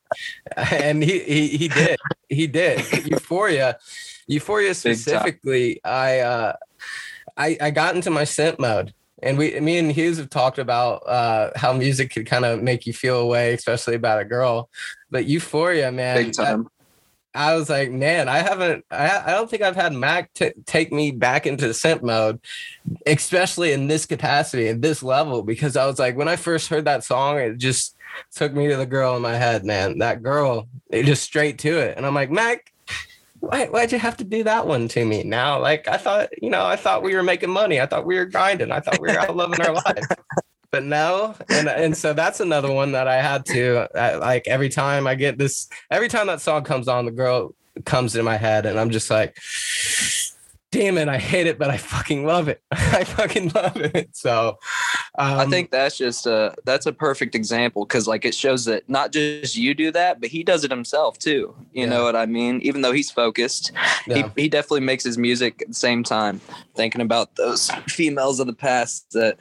[0.56, 3.78] and he he he did he did Euphoria,
[4.26, 5.80] Euphoria specifically.
[5.84, 6.52] I uh,
[7.36, 11.06] I I got into my scent mode, and we me and Hughes have talked about
[11.06, 14.68] uh, how music could kind of make you feel away, especially about a girl.
[15.10, 16.68] But Euphoria, man, Big time.
[17.34, 20.92] I was like, man, I haven't, I, I don't think I've had Mac t- take
[20.92, 22.40] me back into synth mode,
[23.06, 26.84] especially in this capacity, at this level, because I was like, when I first heard
[26.84, 27.96] that song, it just
[28.34, 29.98] took me to the girl in my head, man.
[29.98, 31.96] That girl, it just straight to it.
[31.96, 32.72] And I'm like, Mac,
[33.40, 35.58] why, why'd you have to do that one to me now?
[35.58, 37.80] Like, I thought, you know, I thought we were making money.
[37.80, 38.70] I thought we were grinding.
[38.70, 40.06] I thought we were out loving our lives.
[40.72, 44.70] But no, and and so that's another one that I had to uh, like every
[44.70, 47.54] time I get this, every time that song comes on, the girl
[47.84, 49.36] comes in my head, and I'm just like,
[50.70, 52.62] damn it, I hate it, but I fucking love it.
[52.70, 54.16] I fucking love it.
[54.16, 54.58] So
[55.18, 58.88] um, I think that's just a that's a perfect example because like it shows that
[58.88, 61.54] not just you do that, but he does it himself too.
[61.74, 61.90] You Yeah.
[61.90, 62.60] know what I mean?
[62.62, 63.72] Even though he's focused,
[64.06, 64.30] yeah.
[64.34, 66.40] he, he definitely makes his music at the same time,
[66.74, 69.36] thinking about those females of the past that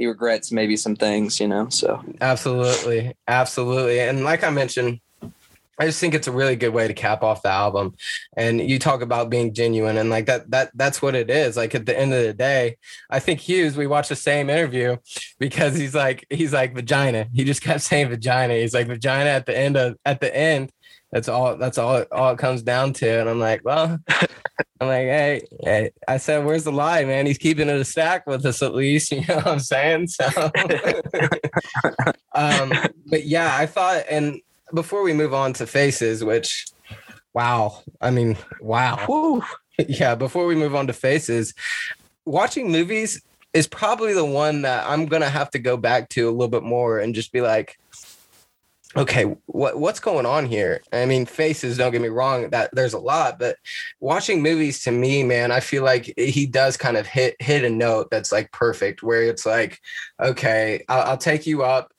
[0.00, 1.68] he regrets maybe some things, you know.
[1.68, 3.14] So Absolutely.
[3.28, 4.00] Absolutely.
[4.00, 4.98] And like I mentioned,
[5.78, 7.94] I just think it's a really good way to cap off the album.
[8.34, 11.54] And you talk about being genuine and like that that that's what it is.
[11.58, 12.78] Like at the end of the day,
[13.10, 14.96] I think Hughes, we watched the same interview
[15.38, 17.26] because he's like he's like vagina.
[17.34, 18.54] He just kept saying vagina.
[18.54, 20.72] He's like vagina at the end of at the end.
[21.12, 23.20] That's all that's all it all it comes down to.
[23.20, 23.98] And I'm like, well,
[24.80, 27.26] I'm like, hey, hey, I said, where's the lie, man?
[27.26, 29.12] He's keeping it a stack with us at least.
[29.20, 30.08] You know what I'm saying?
[30.08, 30.26] So
[32.34, 32.72] um,
[33.06, 34.40] but yeah, I thought, and
[34.72, 36.66] before we move on to faces, which,
[37.34, 39.42] wow, I mean, wow,
[39.88, 40.14] yeah.
[40.14, 41.52] Before we move on to faces,
[42.24, 43.20] watching movies
[43.52, 46.62] is probably the one that I'm gonna have to go back to a little bit
[46.62, 47.78] more and just be like,
[48.96, 50.82] okay, what what's going on here?
[50.92, 51.76] I mean, faces.
[51.78, 53.56] Don't get me wrong, that there's a lot, but
[54.00, 57.70] watching movies to me, man, I feel like he does kind of hit hit a
[57.70, 59.80] note that's like perfect, where it's like,
[60.20, 61.92] okay, I'll, I'll take you up.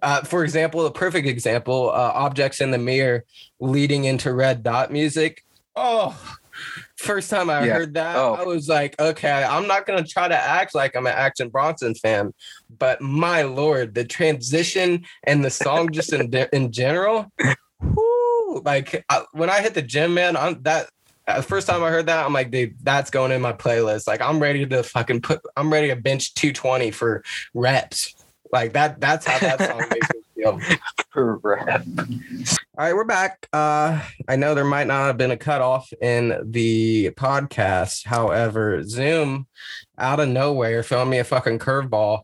[0.00, 3.24] Uh, for example, a perfect example, uh, objects in the mirror
[3.60, 5.44] leading into red dot music.
[5.76, 6.18] Oh,
[6.98, 7.72] first time I Yeah.
[7.74, 8.34] heard that, Oh.
[8.34, 11.94] I was like, okay, I'm not gonna try to act like I'm an Action Bronson
[11.94, 12.32] fan,
[12.78, 17.30] but my lord, the transition and the song just in in general,
[17.80, 20.88] whoo, like I, when I hit the gym, man, I'm that.
[21.28, 24.06] uh, The first time I heard that, I'm like, dude, that's going in my playlist.
[24.06, 27.22] Like, I'm ready to fucking put, I'm ready to bench 220 for
[27.54, 28.14] reps.
[28.50, 30.20] Like that, that's how that song makes me
[31.12, 31.86] Correct.
[31.98, 33.48] All right, we're back.
[33.52, 38.06] Uh, I know there might not have been a cutoff in the podcast.
[38.06, 39.46] However, Zoom
[39.98, 42.22] out of nowhere found me a fucking curveball.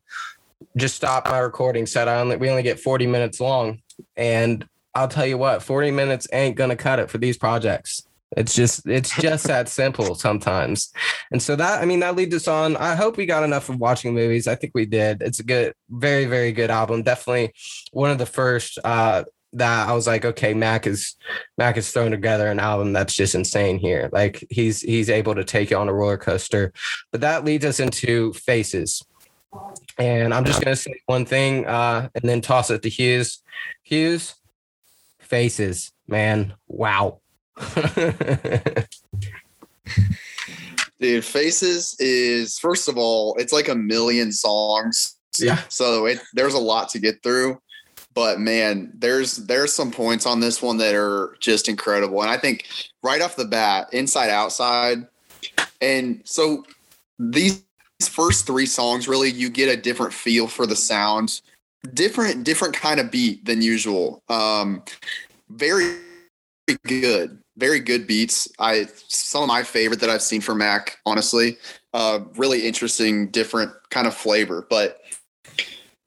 [0.77, 1.87] Just stopped my recording.
[1.87, 3.81] Said I only we only get 40 minutes long.
[4.17, 8.07] And I'll tell you what, 40 minutes ain't gonna cut it for these projects.
[8.37, 10.93] It's just it's just that simple sometimes.
[11.31, 12.77] And so that I mean that leads us on.
[12.77, 14.47] I hope we got enough of watching movies.
[14.47, 15.23] I think we did.
[15.23, 17.03] It's a good, very, very good album.
[17.03, 17.53] Definitely
[17.93, 21.15] one of the first uh that I was like, okay, Mac is
[21.59, 24.11] Mac is throwing together an album that's just insane here.
[24.13, 26.73] Like he's he's able to take you on a roller coaster.
[27.13, 29.03] But that leads us into faces.
[29.99, 33.43] And I'm just gonna say one thing uh and then toss it to Hughes.
[33.85, 34.35] Hughes,
[35.21, 36.55] faces, man.
[36.67, 37.21] Wow.
[41.01, 45.17] Dude, Faces is first of all, it's like a million songs.
[45.39, 45.61] yeah.
[45.69, 47.61] So it there's a lot to get through.
[48.15, 52.23] But man, there's there's some points on this one that are just incredible.
[52.23, 52.67] And I think
[53.03, 55.07] right off the bat, inside outside.
[55.81, 56.65] And so
[57.19, 57.63] these
[58.01, 61.41] first three songs really you get a different feel for the sound.
[61.93, 64.23] Different different kind of beat than usual.
[64.29, 64.83] Um
[65.51, 65.97] very
[66.87, 67.44] good.
[67.57, 68.49] Very good beats.
[68.59, 71.59] I some of my favorite that I've seen from Mac, honestly.
[71.93, 74.67] Uh really interesting, different kind of flavor.
[74.69, 75.01] But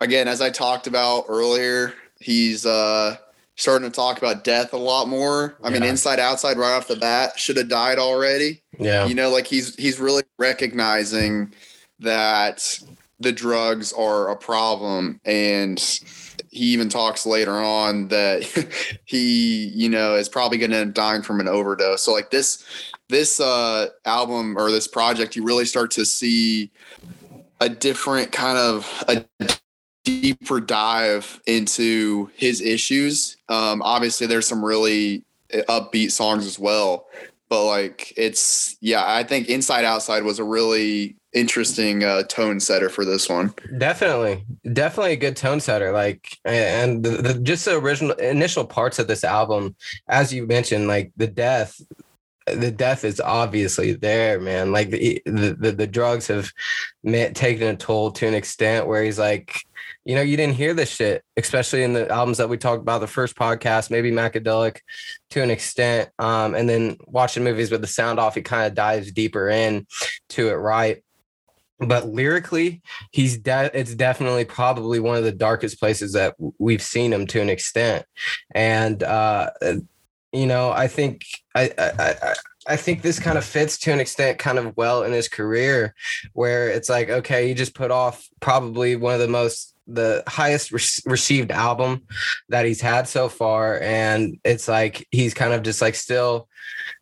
[0.01, 3.17] again, as I talked about earlier, he's uh
[3.55, 5.57] starting to talk about death a lot more.
[5.63, 8.61] I mean, inside outside right off the bat, should have died already.
[8.79, 9.07] Yeah.
[9.07, 11.53] You know, like he's he's really recognizing
[11.99, 12.79] that
[13.19, 15.79] the drugs are a problem and
[16.49, 18.43] he even talks later on that
[19.05, 22.01] he, you know, is probably going to end up dying from an overdose.
[22.01, 22.65] So like this
[23.09, 26.69] this uh album or this project you really start to see
[27.61, 29.25] a different kind of a
[30.03, 33.37] deeper dive into his issues.
[33.49, 37.07] Um, obviously, there's some really upbeat songs as well,
[37.49, 42.89] but like it's yeah, I think Inside Outside was a really interesting uh, tone setter
[42.89, 43.53] for this one.
[43.77, 45.91] Definitely, definitely a good tone setter.
[45.91, 49.75] Like, and the, the, just the original initial parts of this album,
[50.07, 51.79] as you mentioned, like the death
[52.53, 54.71] the death is obviously there, man.
[54.71, 56.51] Like the the, the drugs have
[57.03, 59.59] met, taken a toll to an extent where he's like,
[60.05, 63.01] you know, you didn't hear this shit, especially in the albums that we talked about
[63.01, 64.79] the first podcast, maybe Macadelic
[65.31, 66.09] to an extent.
[66.17, 69.85] Um, and then watching movies with the sound off, he kind of dives deeper in
[70.29, 71.03] to it, right?
[71.79, 77.13] But lyrically, he's de- it's definitely probably one of the darkest places that we've seen
[77.13, 78.05] him to an extent.
[78.51, 79.51] And uh
[80.33, 81.23] you know, I think
[81.55, 82.33] I, I,
[82.67, 85.95] I think this kind of fits to an extent kind of well in his career,
[86.33, 90.71] where it's like, okay, you just put off probably one of the most the highest
[90.73, 92.03] re- received album
[92.49, 96.49] that he's had so far, and it's like he's kind of just like still.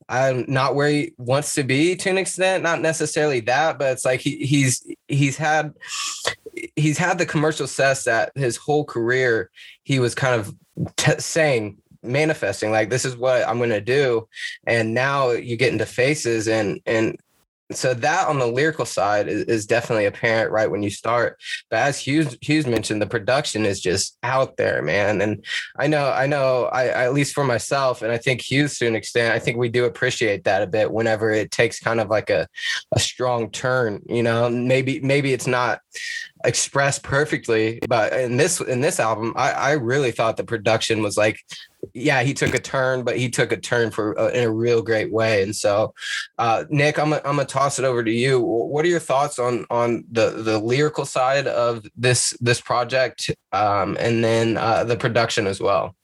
[0.07, 4.05] I'm not where he wants to be to an extent, not necessarily that, but it's
[4.05, 5.73] like he, he's he's had
[6.75, 9.49] he's had the commercial success that his whole career
[9.83, 10.55] he was kind of
[10.95, 14.27] t- saying manifesting like this is what i'm going to do.
[14.67, 17.17] And now you get into faces and and
[17.71, 21.41] so that on the lyrical side is, is, definitely apparent right when you start.
[21.69, 25.21] But as hughes hughes mentioned the production is just out there man.
[25.21, 25.45] And
[25.79, 28.87] i know i know I, I, at least for myself and i think hughes to
[28.87, 32.09] an extent i think we do appreciate that a bit whenever it takes kind of
[32.09, 32.47] like a,
[32.93, 34.49] a strong turn you know?
[34.49, 35.79] Maybe maybe it's not
[36.45, 41.17] expressed perfectly but in this in this album i i really thought the production was
[41.17, 41.39] like
[41.93, 44.81] yeah, he took a turn, but he took a turn for uh, in a real
[44.81, 45.43] great way.
[45.43, 45.93] And so,
[46.37, 48.39] uh, Nick, I'm I'm gonna toss it over to you.
[48.39, 53.97] What are your thoughts on on the the lyrical side of this this project, um,
[53.99, 55.95] and then uh, the production as well?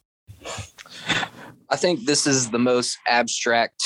[1.69, 3.83] I think this is the most abstract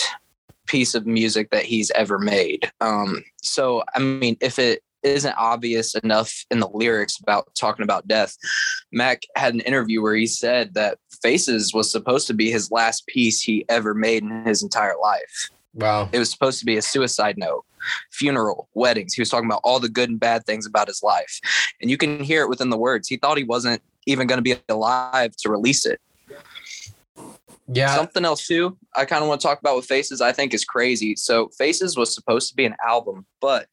[0.66, 2.72] piece of music that he's ever made.
[2.82, 8.08] Um, so, I mean, if it isn't obvious enough in the lyrics about talking about
[8.08, 8.36] death.
[8.91, 13.08] Mac had an interview where he said that Faces was supposed to be his last
[13.08, 15.49] piece he ever made in his entire life.
[15.74, 16.10] Wow.
[16.12, 17.66] It was supposed to be a suicide note,
[18.12, 19.14] funeral, weddings.
[19.14, 21.39] He was talking about all the good and bad things about his life.
[21.82, 23.08] And you can hear it within the words.
[23.08, 25.99] He thought he wasn't even going to be alive to release it.
[27.68, 27.95] Yeah.
[27.95, 30.66] Something else too, I kind of want to talk about with Faces, I think is
[30.66, 31.16] crazy.
[31.16, 33.68] So Faces was supposed to be an album, but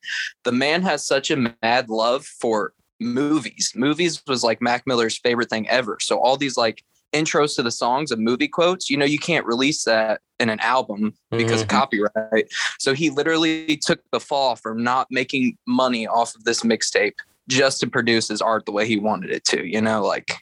[0.45, 3.72] the man has such a mad love for movies.
[3.74, 5.99] Movies was like Mac Miller's favorite thing ever.
[6.01, 6.82] So all these like
[7.12, 10.61] intros to the songs of movie quotes, you know, you can't release that in an
[10.61, 11.62] album because mm-hmm.
[11.62, 12.49] of copyright.
[12.78, 17.14] So he literally took the fall from not making money off of this mixtape
[17.49, 20.32] just to produce his art the way he wanted it to, you know, like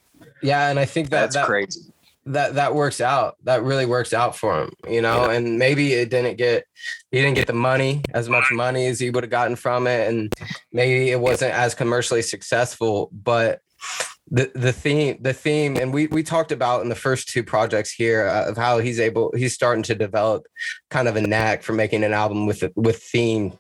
[0.42, 1.92] yeah, and I think that that's that, crazy
[2.26, 3.36] that that works out.
[3.44, 5.26] That really works out for him, you know.
[5.26, 5.32] Yeah.
[5.36, 6.64] And maybe it didn't get
[7.10, 10.08] he didn't get the money as much money as he would have gotten from it,
[10.08, 10.32] and
[10.72, 13.10] maybe it wasn't as commercially successful.
[13.12, 13.60] But
[14.31, 17.91] the the theme the theme and we we talked about in the first two projects
[17.91, 20.47] here uh, of how he's able he's starting to develop
[20.89, 23.53] kind of a knack for making an album with with theme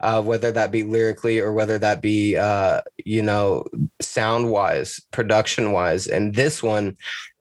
[0.00, 3.64] uh, whether that be lyrically or whether that be uh, you know
[4.00, 6.96] sound wise production wise and this one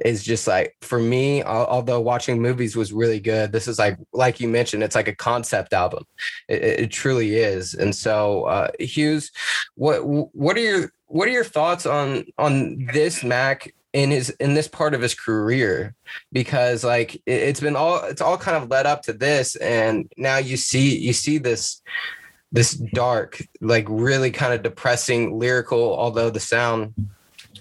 [0.06, 4.40] is just like for me although watching movies was really good this is like like
[4.40, 6.04] you mentioned it's like a concept album.
[6.48, 7.74] It, it truly is.
[7.74, 9.32] And so uh hughes
[9.76, 14.54] what what are your what are your thoughts on on this Mac in his in
[14.54, 15.96] this part of his career?
[16.32, 20.12] Because like it, it's been all it's all kind of led up to this, and
[20.18, 21.82] now you see you see this
[22.52, 26.94] this dark, like really kind of depressing lyrical, although the sound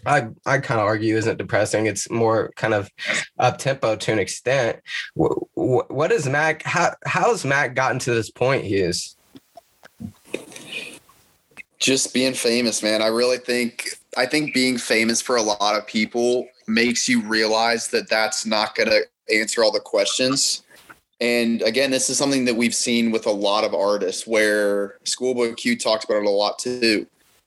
[0.05, 1.87] I I kind of argue isn't depressing.
[1.87, 2.91] It's more kind of
[3.39, 4.81] up tempo to an extent.
[5.15, 6.63] What, what is Mac?
[6.63, 8.65] How how has Mac gotten to this point?
[8.65, 9.17] He is
[11.79, 13.03] just being famous, man.
[13.03, 17.89] I really think I think being famous for a lot of people makes you realize
[17.89, 19.03] that that's not going to
[19.35, 20.63] answer all the questions.
[21.21, 25.55] And again, this is something that we've seen with a lot of artists where Schoolboy
[25.55, 27.07] Q talks about it a lot too.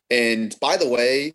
[0.09, 1.33] And by the way,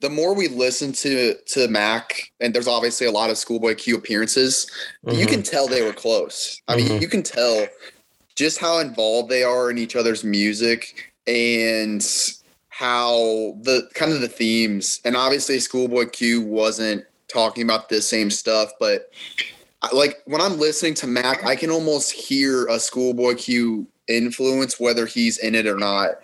[0.00, 3.96] the more we listen to to Mac, and there's obviously a lot of Schoolboy Q
[3.96, 4.70] appearances,
[5.04, 5.18] mm-hmm.
[5.18, 6.60] you can tell they were close.
[6.68, 7.02] I mean, mm-hmm.
[7.02, 7.66] you can tell
[8.34, 12.04] just how involved they are in each other's music and
[12.68, 18.30] how the kind of the themes and obviously schoolboy q wasn't talking about the same
[18.30, 19.12] stuff but
[19.92, 25.06] like when i'm listening to mac i can almost hear a schoolboy q influence whether
[25.06, 26.16] he's in it or not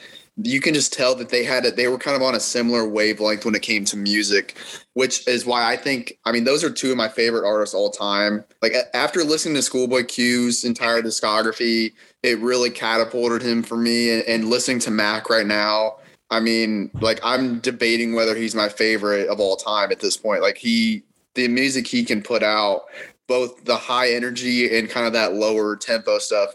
[0.42, 1.76] you can just tell that they had it.
[1.76, 4.56] They were kind of on a similar wavelength when it came to music,
[4.92, 6.18] which is why I think.
[6.26, 8.44] I mean, those are two of my favorite artists all time.
[8.60, 11.92] Like after listening to Schoolboy Q's entire discography,
[12.26, 14.10] it really catapulted him for me.
[14.10, 15.96] And, and listening to Mac right now,
[16.30, 20.42] I mean, like I'm debating whether he's my favorite of all time at this point.
[20.42, 21.04] Like he,
[21.34, 22.86] the music he can put out,
[23.28, 26.54] both the high energy and kind of that lower tempo stuff,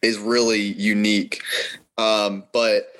[0.00, 1.42] is really unique.
[1.98, 2.94] Um, but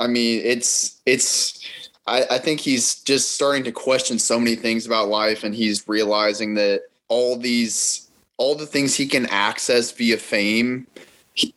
[0.00, 1.64] I mean, it's it's.
[2.06, 5.86] I, I think he's just starting to question so many things about life, and he's
[5.86, 8.08] realizing that all these
[8.38, 10.86] all the things he can access via fame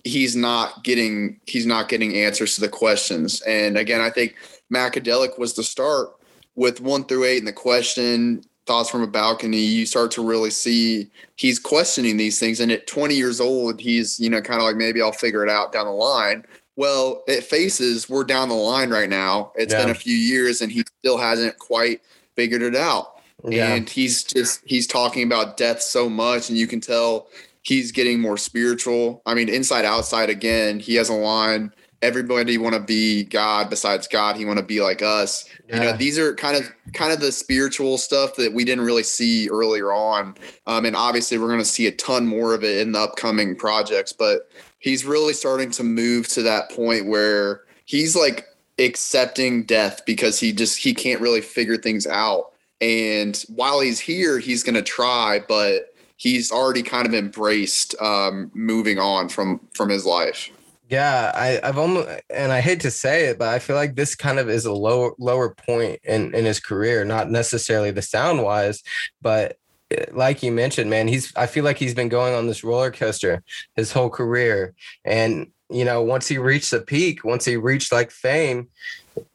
[0.03, 3.41] he's not getting he's not getting answers to the questions.
[3.41, 4.35] And again, I think
[4.71, 6.11] Macadelic was the start
[6.55, 10.51] with one through eight and the question thoughts from a balcony you start to really
[10.51, 14.65] see he's questioning these things and at 20 years old he's you know kind of
[14.67, 18.55] like maybe i'll figure it out down the line well it faces we're down the
[18.55, 19.81] line right now It's yeah.
[19.81, 22.01] been a few years and he still hasn't quite
[22.35, 23.73] figured it out yeah.
[23.73, 27.27] and he's just he's talking about death so much and you can tell
[27.61, 29.21] he's getting more spiritual.
[29.25, 31.73] I mean, inside outside again, he has a line.
[32.01, 34.35] Everybody want to be God besides God.
[34.35, 35.47] He want to be like us.
[35.67, 35.75] Yeah.
[35.75, 39.03] You know, these are kind of kind of the spiritual stuff that we didn't really
[39.03, 40.35] see earlier on.
[40.65, 43.55] Um, and obviously, we're going to see a ton more of it in the upcoming
[43.55, 44.13] projects.
[44.13, 44.49] But
[44.79, 48.47] he's really starting to move to that point where he's like
[48.79, 52.51] accepting death because he just he can't really figure things out.
[52.81, 55.90] And while he's here, he's going to try, but
[56.21, 60.51] he's already kind of embraced um, moving on from from his life.
[60.87, 64.13] Yeah, I, I've almost, and I hate to say it, but I feel like this
[64.13, 68.43] kind of is a lower lower point in in his career, not necessarily the sound
[68.43, 68.83] wise,
[69.19, 69.57] but
[69.89, 72.91] eh, like you mentioned, man, he's I feel like he's been going on this roller
[72.91, 73.41] coaster
[73.75, 78.11] his whole career, and you know, once he reached the peak, once he reached like
[78.11, 78.67] fame,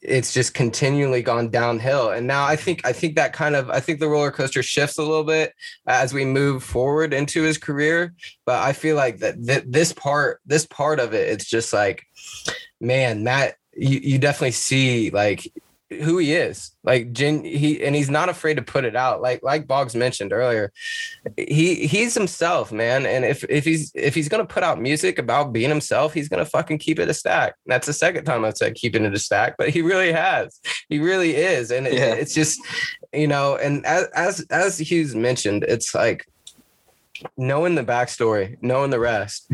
[0.00, 2.10] it's just continually gone downhill.
[2.10, 4.98] And now i think i think that kind of i think the roller coaster shifts
[4.98, 5.52] a little bit
[5.86, 8.14] as we move forward into his career.
[8.44, 12.04] But i feel like that th- this part this part of it it's just like
[12.80, 15.52] man that you, you definitely see like
[16.02, 16.72] who he is.
[16.82, 19.20] Like Jen, he and he's not afraid to put it out.
[19.20, 20.72] Like like Boggs mentioned earlier,
[21.36, 23.06] he he's himself, man.
[23.06, 26.44] And if if he's if he's gonna put out music about being himself, he's gonna
[26.44, 27.54] fucking keep it a stack.
[27.66, 30.60] That's the second time I've said keeping it a stack, but he really has.
[30.88, 32.14] He really is, and yeah.
[32.14, 32.60] it's just
[33.12, 33.56] you know.
[33.56, 36.26] And as as as Hughes mentioned, it's like
[37.36, 39.50] knowing the backstory, knowing the rest,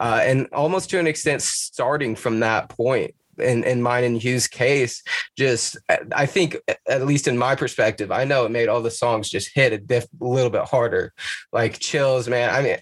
[0.00, 4.48] uh, and almost to an extent starting from that point in, in mine and Hughes'
[4.48, 5.02] case,
[5.36, 5.76] just
[6.14, 6.56] I think
[6.88, 9.78] at least in my perspective, I know it made all the songs just hit a
[9.78, 11.12] diff, a little bit harder.
[11.52, 12.50] Like chills, man.
[12.50, 12.78] I mean,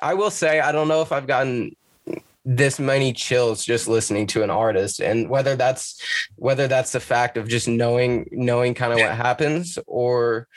[0.00, 1.76] I will say I don't know if I've gotten
[2.44, 6.00] this many chills just listening to an artist and whether that's
[6.34, 10.48] whether that's the fact of just knowing knowing kind of what happens or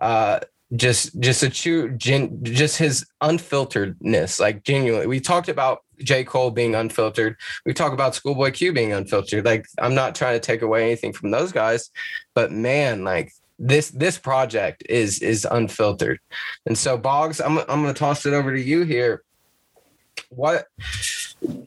[0.00, 0.40] uh
[0.74, 6.24] just just a true gen, just his unfilteredness like genuinely we talked about j.
[6.24, 7.36] Cole being unfiltered.
[7.64, 9.44] We talk about schoolboy q being unfiltered.
[9.44, 11.90] Like i'm not trying to take away anything from those guys
[12.34, 16.18] but man like this this project is is unfiltered.
[16.66, 19.22] And so boggs i'm, I'm gonna toss it over to you here.
[20.30, 20.66] What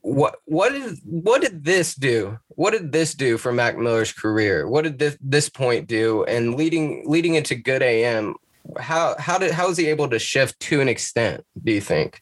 [0.02, 2.40] what what did what did this do?
[2.50, 4.68] What did this do for mac miller's career?
[4.68, 6.24] What did this this point do?
[6.26, 8.36] And leading leading into good am
[8.80, 11.46] how how did how was he able to shift to an extent?
[11.64, 12.22] Do you think?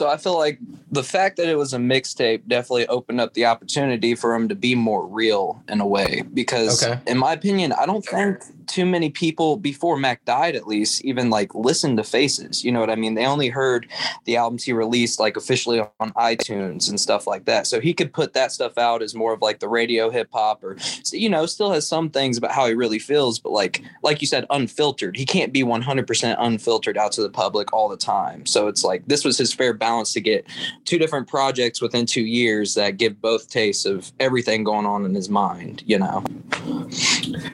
[0.00, 0.58] So I feel like
[0.90, 4.54] the fact that it was a mixtape definitely opened up the opportunity for him to
[4.54, 6.22] be more real in a way.
[6.32, 6.98] Because okay.
[7.06, 11.28] in my opinion, I don't think too many people before Mac died, at least, even
[11.28, 12.64] like listened to Faces.
[12.64, 13.14] You know what I mean?
[13.14, 13.88] They only heard
[14.24, 17.66] the albums he released like officially on iTunes and stuff like that.
[17.66, 20.64] So he could put that stuff out as more of like the radio hip hop,
[20.64, 20.78] or
[21.12, 24.26] you know, still has some things about how he really feels, but like like you
[24.26, 25.16] said, unfiltered.
[25.16, 28.46] He can't be 100% unfiltered out to the public all the time.
[28.46, 30.46] So it's like this was his fair balance to get
[30.84, 35.14] two different projects within two years that give both tastes of everything going on in
[35.14, 35.82] his mind.
[35.86, 36.24] You know.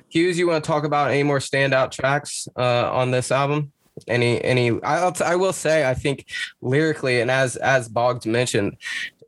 [0.09, 3.73] Hughes, you want to talk about any more standout tracks uh, on this album?
[4.07, 6.27] Any any I'll t- I will say I think
[6.61, 8.77] lyrically and as as Boggs mentioned,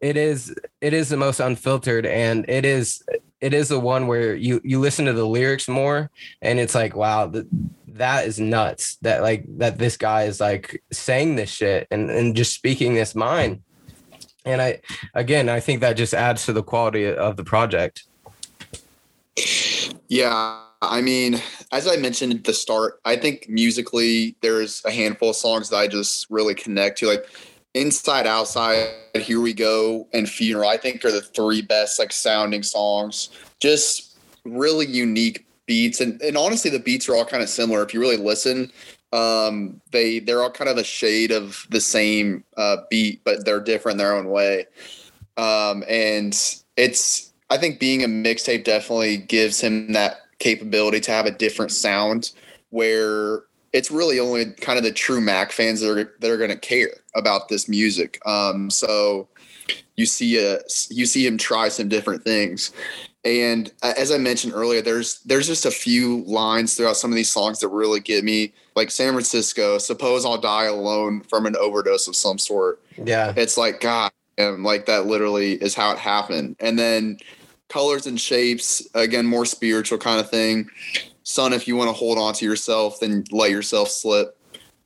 [0.03, 3.03] it is it is the most unfiltered and it is
[3.41, 6.11] it is the one where you you listen to the lyrics more
[6.43, 7.47] and it's like wow the,
[7.95, 12.37] that is nuts that like that this guy is like saying this shit and and
[12.37, 13.63] just speaking this mind
[14.45, 14.81] and i
[15.15, 18.05] again i think that just adds to the quality of the project
[20.09, 21.41] yeah I mean,
[21.73, 25.77] as I mentioned at the start, I think musically there's a handful of songs that
[25.77, 27.09] I just really connect to.
[27.09, 27.27] Like
[27.75, 32.63] Inside Outside, Here We Go, and Funeral, I think are the three best like sounding
[32.63, 33.31] songs.
[33.61, 36.01] Just really unique beats.
[36.01, 37.85] And and honestly the beats are all kind of similar.
[37.85, 38.73] If you really listen,
[39.13, 43.61] um, they they're all kind of a shade of the same uh, beat, but they're
[43.61, 44.67] different in their own way.
[45.37, 46.37] Um, and
[46.77, 51.71] it's I think being a mixtape definitely gives him that capability to have a different
[51.71, 52.33] sound
[52.71, 53.43] where
[53.73, 56.57] it's really only kind of the true Mac fans that are that are going to
[56.57, 58.19] care about this music.
[58.27, 59.29] Um, so
[59.97, 60.61] you see a
[60.91, 62.73] you see him try some different things.
[63.25, 67.31] And as I mentioned earlier, there's there's just a few lines throughout some of these
[67.31, 69.79] songs that really get me, like San Francisco.
[69.79, 72.81] Suppose I'll die alone from an overdose of some sort.
[72.97, 76.57] Yeah, it's like God, and like that literally is how it happened.
[76.61, 77.19] And then
[77.69, 80.71] colors and shapes, again, more spiritual kind of thing
[81.29, 84.37] son, if you want to hold on to yourself, then let yourself slip.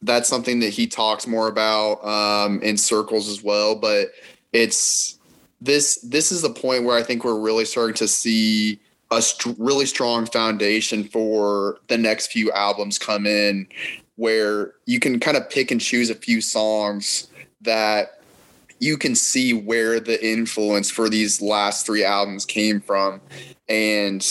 [0.02, 3.76] That's something that he talks more about um, in circles as well.
[3.76, 4.08] But
[4.52, 5.18] it's
[5.64, 9.56] this this is the point where I think we're really starting to see a st-
[9.58, 13.66] really strong foundation for the next few albums come in,
[14.16, 17.28] where you can kind of pick and choose a few songs
[17.60, 18.20] that
[18.80, 23.20] you can see where the influence for these last three albums came from.
[23.68, 24.26] And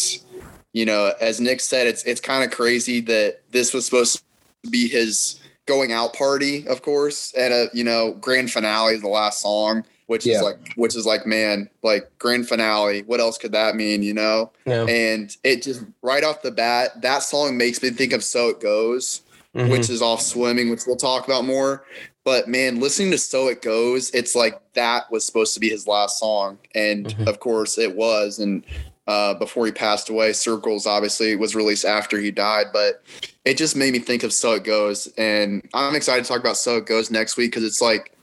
[0.74, 4.22] you know, as Nick said, it's it's kind of crazy that this was supposed
[4.64, 9.08] to be his going out party, of course, and a you know grand finale, the
[9.08, 10.36] last song, which yeah.
[10.36, 13.04] is like which is like man, like grand finale.
[13.04, 14.52] What else could that mean, you know?
[14.66, 14.84] Yeah.
[14.84, 18.60] And it just right off the bat, that song makes me think of "So It
[18.60, 19.22] Goes,"
[19.56, 19.72] mm-hmm.
[19.72, 21.86] which is off swimming, which we'll talk about more.
[22.26, 25.88] But man, listening to "So It Goes," it's like that was supposed to be his
[25.88, 27.30] last song, and mm-hmm.
[27.30, 28.40] of course it was.
[28.40, 28.66] And
[29.08, 30.32] uh, before he passed away.
[30.32, 33.02] Circles obviously was released after he died, but
[33.46, 35.08] it just made me think of So It Goes.
[35.18, 38.16] And I'm excited to talk about So It Goes next week because it's like,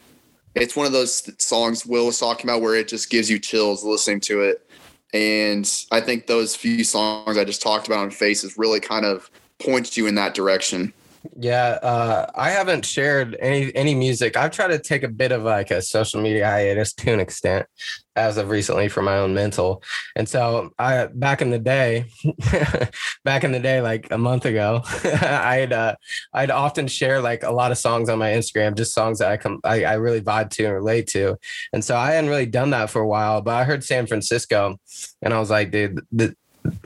[0.55, 3.85] it's one of those songs Will was talking about where it just gives you chills
[3.85, 4.69] listening to it.
[5.15, 9.31] And I think those few songs I just talked about on Faces really kind of
[9.59, 10.93] points you in that direction.
[11.37, 14.37] Yeah, uh, I haven't shared any any music.
[14.37, 17.67] I've tried to take a bit of like a social media hiatus to an extent,
[18.19, 19.83] as of recently for my own mental.
[20.17, 22.07] And so I back in the day,
[23.25, 25.95] back in the day, like a month ago, I'd uh,
[26.33, 29.37] I'd often share like a lot of songs on my Instagram, just songs that I
[29.37, 31.39] come I, I really vibe to and relate to.
[31.73, 34.79] And so I hadn't really done that for a while, but I heard San Francisco,
[35.23, 36.37] and I was like, dude, the,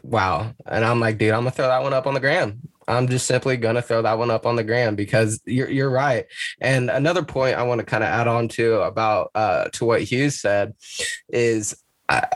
[0.03, 0.53] wow.
[0.67, 2.61] And I'm like, dude, I'm gonna throw that one up on the gram.
[2.89, 6.27] I'm just simply gonna throw that one up on the gram because you're you're right.
[6.61, 10.03] And another point I want to kind of add on to about uh, to what
[10.03, 10.75] Hughes said
[11.29, 11.77] is.
[12.09, 12.27] I,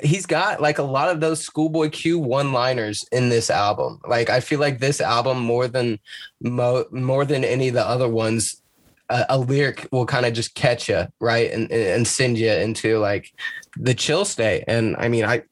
[0.00, 4.28] he's got like a lot of those schoolboy q one liners in this album like
[4.30, 5.98] i feel like this album more than
[6.40, 8.62] mo- more than any of the other ones
[9.10, 12.98] a, a lyric will kind of just catch you right and and send you into
[12.98, 13.32] like
[13.76, 15.42] the chill state and i mean i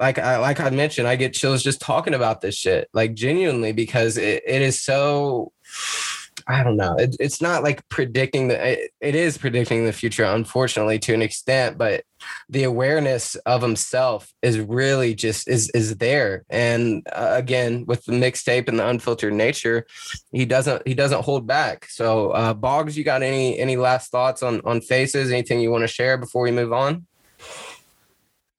[0.00, 3.72] like I like I mentioned, I get chills just talking about this shit, like genuinely,
[3.72, 5.52] because it, it is so.
[6.46, 6.94] I don't know.
[6.96, 8.72] It, it's not like predicting the.
[8.72, 11.76] It, it is predicting the future, unfortunately, to an extent.
[11.76, 12.04] But
[12.48, 16.44] the awareness of himself is really just is is there.
[16.48, 19.86] And uh, again, with the mixtape and the unfiltered nature,
[20.30, 21.86] he doesn't he doesn't hold back.
[21.86, 25.32] So, uh, Boggs, you got any any last thoughts on on faces?
[25.32, 27.06] Anything you want to share before we move on?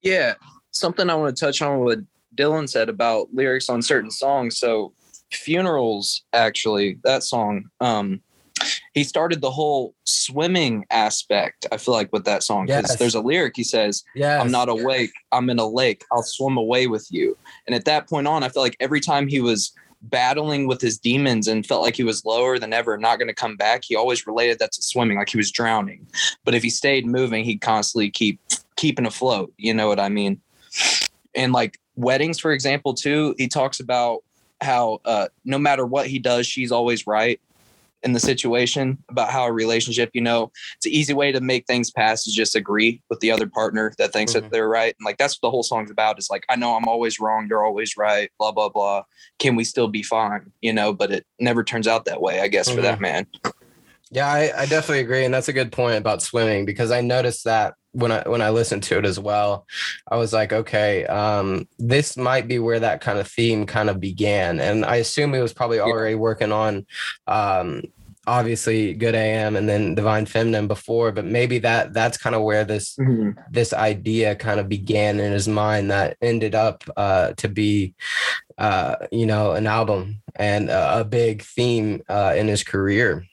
[0.02, 0.34] Yeah,
[0.72, 1.98] something I want to touch on what
[2.36, 4.58] Dylan said about lyrics on certain songs.
[4.58, 4.92] So
[5.32, 8.20] funerals, actually, that song, um,
[8.94, 11.66] he started the whole swimming aspect.
[11.72, 12.98] I feel like with that song because yes.
[12.98, 14.40] there's a lyric he says, yes.
[14.40, 15.12] "I'm not awake.
[15.32, 16.04] I'm in a lake.
[16.12, 19.28] I'll swim away with you." And at that point on, I feel like every time
[19.28, 23.18] he was battling with his demons and felt like he was lower than ever, not
[23.18, 26.06] going to come back, he always related that to swimming, like he was drowning.
[26.44, 28.40] But if he stayed moving, he'd constantly keep
[28.76, 29.52] keeping afloat.
[29.56, 30.40] You know what I mean?
[31.34, 34.24] And like weddings, for example, too, he talks about
[34.60, 37.40] how uh, no matter what he does, she's always right
[38.02, 41.66] in the situation about how a relationship, you know, it's an easy way to make
[41.66, 44.42] things pass is just agree with the other partner that thinks mm-hmm.
[44.42, 44.94] that they're right.
[44.98, 47.46] And like that's what the whole song's about is like, I know I'm always wrong,
[47.48, 49.04] you're always right, blah, blah, blah.
[49.38, 50.50] Can we still be fine?
[50.62, 52.76] You know, but it never turns out that way, I guess, mm-hmm.
[52.76, 53.02] for that mm-hmm.
[53.02, 53.26] man.
[54.10, 55.24] Yeah, I, I definitely agree.
[55.24, 58.50] And that's a good point about swimming because I noticed that when I when I
[58.50, 59.66] listened to it as well,
[60.10, 64.00] I was like, okay, um, this might be where that kind of theme kind of
[64.00, 66.86] began, and I assume he was probably already working on,
[67.26, 67.82] um,
[68.26, 72.64] obviously Good AM and then Divine Feminine before, but maybe that that's kind of where
[72.64, 73.30] this mm-hmm.
[73.50, 77.94] this idea kind of began in his mind that ended up uh, to be,
[78.58, 83.24] uh, you know, an album and a, a big theme uh, in his career.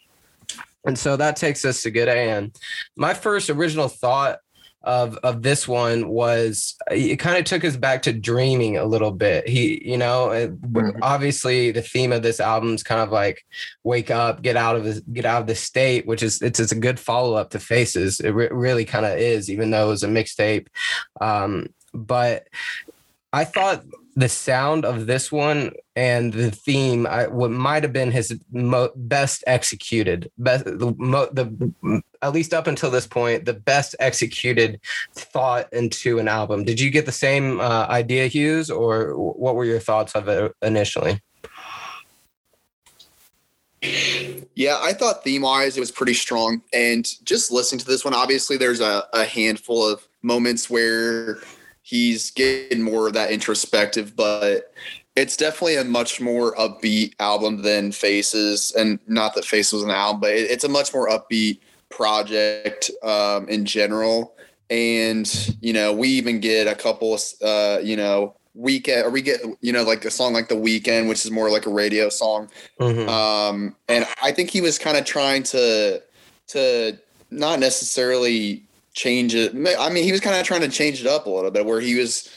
[0.86, 2.54] And so that takes us to Good AM.
[2.96, 4.40] My first original thought
[4.88, 9.12] of of this one was it kind of took us back to dreaming a little
[9.12, 9.48] bit.
[9.48, 11.04] He, you know, mm-hmm.
[11.04, 13.46] obviously the theme of this album is kind of like
[13.84, 16.72] wake up, get out of this, get out of the state, which is it's it's
[16.72, 18.22] a good follow up to Faces.
[18.22, 20.68] It re- really kind of is, even though it was a mixtape.
[21.20, 22.48] Um, but
[23.34, 23.84] I thought
[24.18, 28.90] the sound of this one and the theme, I, what might have been his mo-
[28.96, 34.82] best executed, best the, mo- the at least up until this point, the best executed
[35.14, 36.64] thought into an album.
[36.64, 40.52] Did you get the same uh, idea, Hughes, or what were your thoughts of it
[40.64, 41.22] initially?
[44.56, 46.64] Yeah, I thought theme wise it was pretty strong.
[46.74, 51.38] And just listening to this one, obviously there's a, a handful of moments where
[51.88, 54.74] he's getting more of that introspective, but
[55.16, 58.74] it's definitely a much more upbeat album than Faces.
[58.78, 61.60] And not that Faces was an album, but it's a much more upbeat
[61.90, 64.36] project um, in general.
[64.70, 69.40] And, you know, we even get a couple, uh, you know, weekend or we get
[69.62, 72.50] you know like a song like the weekend which is more like a radio song
[72.80, 73.08] mm-hmm.
[73.08, 76.02] um and i think he was kind of trying to
[76.48, 76.98] to
[77.30, 78.67] not necessarily
[78.98, 79.54] change it.
[79.80, 81.80] I mean, he was kind of trying to change it up a little bit where
[81.80, 82.36] he was,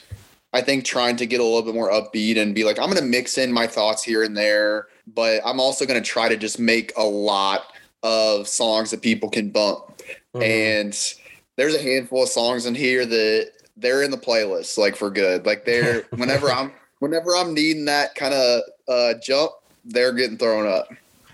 [0.53, 3.01] I think, trying to get a little bit more upbeat and be like, I'm going
[3.01, 6.37] to mix in my thoughts here and there, but I'm also going to try to
[6.37, 10.01] just make a lot of songs that people can bump.
[10.35, 10.43] Mm-hmm.
[10.43, 11.13] And
[11.57, 15.45] there's a handful of songs in here that they're in the playlist, like for good.
[15.47, 19.51] Like they're whenever I'm whenever I'm needing that kind of uh, jump,
[19.83, 20.87] they're getting thrown up.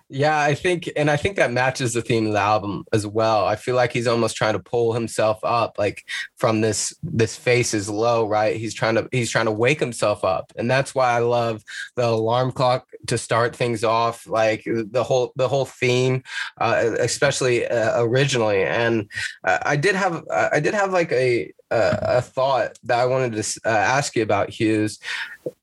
[0.10, 3.45] Yeah, I think, and I think that matches the theme of the album as well.
[3.45, 6.05] I feel like he's almost trying to pull himself up, like
[6.38, 8.55] from this this face is low, right?
[8.55, 11.62] He's trying to he's trying to wake himself up, and that's why I love
[11.97, 16.24] the alarm clock to start things off, like the whole the whole theme,
[16.62, 18.64] uh, especially uh, originally.
[18.64, 19.10] And
[19.43, 23.70] I did have I did have like a a thought that I wanted to uh,
[23.70, 24.99] ask you about, Hughes.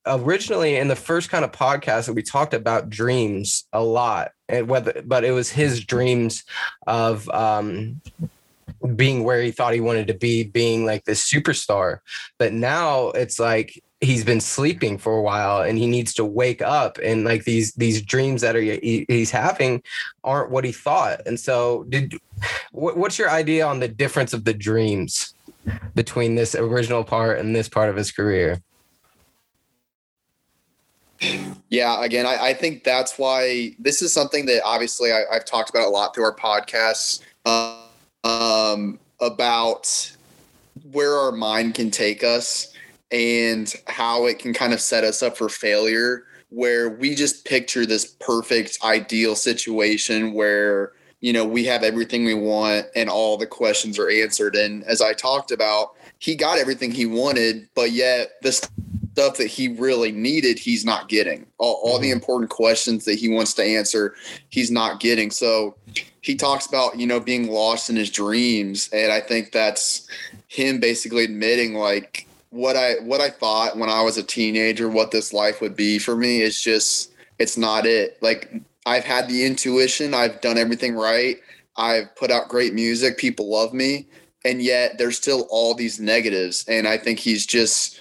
[0.05, 4.67] Originally, in the first kind of podcast that we talked about dreams a lot, and
[4.67, 6.43] whether, but it was his dreams
[6.87, 8.01] of um,
[8.95, 11.99] being where he thought he wanted to be, being like this superstar.
[12.37, 16.61] But now it's like he's been sleeping for a while and he needs to wake
[16.61, 19.81] up and like these these dreams that are he, he's having
[20.23, 22.13] aren't what he thought and so did
[22.71, 25.33] what, what's your idea on the difference of the dreams
[25.93, 28.61] between this original part and this part of his career.
[31.69, 35.69] Yeah, again, I, I think that's why this is something that obviously I, have talked
[35.69, 37.81] about a lot through our podcasts uh,
[38.23, 40.15] um, about
[40.91, 42.73] where our mind can take us
[43.11, 46.25] and how it can kind of set us up for failure.
[46.49, 50.93] Where we just picture this perfect, ideal situation where
[51.25, 54.55] you know, we have everything we want and all the questions are answered.
[54.55, 58.69] And as I talked about, he got everything he wanted, but yet the
[59.15, 61.45] stuff that he really needed, he's not getting.
[61.57, 62.17] All, all the mm-hmm.
[62.17, 64.13] important questions that he wants to answer,
[64.49, 65.31] he's not getting.
[65.31, 65.77] So
[66.19, 68.89] he talks about, you know, being lost in his dreams.
[68.91, 70.09] And I think that's
[70.49, 75.11] him basically admitting like what I what I thought when I was a teenager, what
[75.11, 78.21] this life would be for me is just it's not it.
[78.21, 78.51] Like
[78.85, 80.13] I've had the intuition.
[80.13, 81.37] I've done everything right.
[81.77, 83.17] I've put out great music.
[83.17, 84.07] People love me.
[84.43, 86.65] And yet there's still all these negatives.
[86.67, 87.97] And I think he's just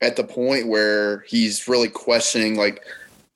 [0.00, 2.84] at the point where he's really questioning, like,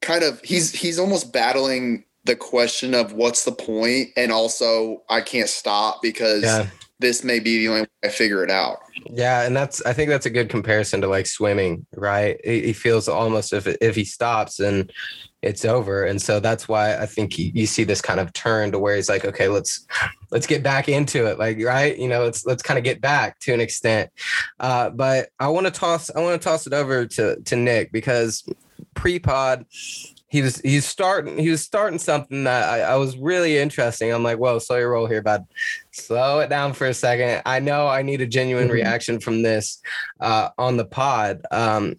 [0.01, 5.21] kind of, he's, he's almost battling the question of what's the point and also I
[5.21, 6.67] can't stop because yeah.
[6.99, 8.79] this may be the only way I figure it out.
[9.07, 12.39] Yeah, and that's I think that's a good comparison to like swimming, right?
[12.45, 14.93] He, feels almost if if he stops and
[15.43, 16.05] it's over.
[16.05, 18.97] And so that's why i think you, you, see this kind of turn to where
[18.97, 19.87] he's like okay let's
[20.31, 21.39] let's get back into it.
[21.39, 21.97] Like right?
[21.99, 24.11] You know let's let's kind of get back to an extent.
[24.59, 27.93] Uh, but i want to toss i want to toss it over to to nick
[27.93, 28.45] because
[28.95, 29.65] pre-pod
[30.31, 34.13] he was he's starting he was starting something that I, I was really interesting.
[34.13, 35.45] I'm like whoa slow your roll here bud.
[35.91, 37.43] Slow it down for a second.
[37.45, 38.75] I know i need a genuine mm-hmm.
[38.75, 39.83] reaction from this
[40.21, 41.43] uh, on the pod.
[41.51, 41.97] Um,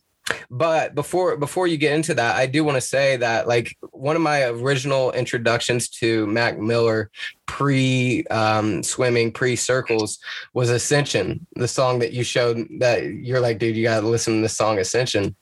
[0.49, 4.15] but before before you get into that, I do want to say that like one
[4.15, 7.09] of my original introductions to Mac Miller
[7.45, 10.19] pre um, swimming, pre circles
[10.53, 14.41] was Ascension, the song that you showed that you're like, dude, you gotta listen to
[14.41, 15.35] this song Ascension.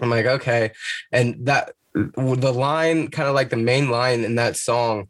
[0.00, 0.72] I'm like, okay.
[1.12, 5.08] And that the line, kind of like the main line in that song,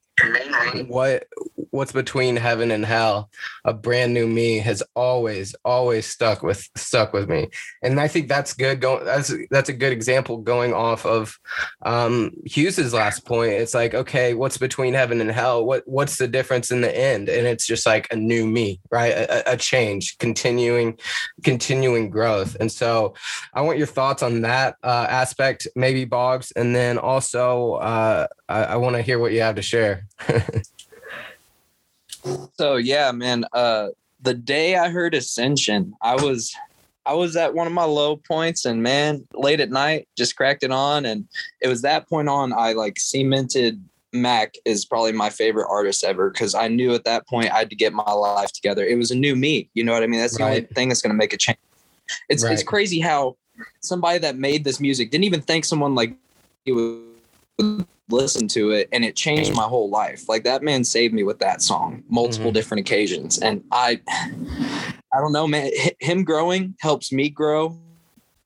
[0.86, 1.26] what
[1.74, 3.28] what's between heaven and hell,
[3.64, 7.48] a brand new me has always, always stuck with stuck with me.
[7.82, 11.36] And I think that's good going that's that's a good example going off of
[11.82, 13.52] um Hughes's last point.
[13.52, 15.66] It's like, okay, what's between heaven and hell?
[15.66, 17.28] What what's the difference in the end?
[17.28, 19.12] And it's just like a new me, right?
[19.12, 20.96] A, a change, continuing,
[21.42, 22.56] continuing growth.
[22.60, 23.14] And so
[23.52, 28.64] I want your thoughts on that uh, aspect, maybe Boggs, and then also uh, I,
[28.64, 30.06] I want to hear what you have to share.
[32.54, 33.44] So yeah, man.
[33.52, 33.88] Uh,
[34.20, 36.54] the day I heard Ascension, I was
[37.06, 40.62] I was at one of my low points, and man, late at night, just cracked
[40.62, 41.28] it on, and
[41.60, 46.30] it was that point on I like cemented Mac is probably my favorite artist ever
[46.30, 48.84] because I knew at that point I had to get my life together.
[48.84, 50.20] It was a new me, you know what I mean?
[50.20, 51.58] That's the only thing that's going to make a change.
[52.28, 53.36] It's it's crazy how
[53.80, 56.16] somebody that made this music didn't even think someone like
[56.64, 57.14] you
[57.58, 60.28] would listen to it, and it changed my whole life.
[60.28, 62.54] Like that man saved me with that song, multiple Mhm.
[62.54, 65.70] different occasions, and I, I don't know, man.
[66.00, 67.80] Him growing helps me grow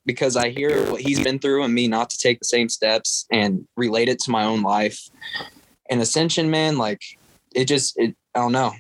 [0.07, 3.27] because I hear what he's been through and me not to take the same steps
[3.31, 4.99] and relate it to my own life.
[5.91, 7.03] And Ascension, man, like
[7.55, 8.73] it just, it, I don't know.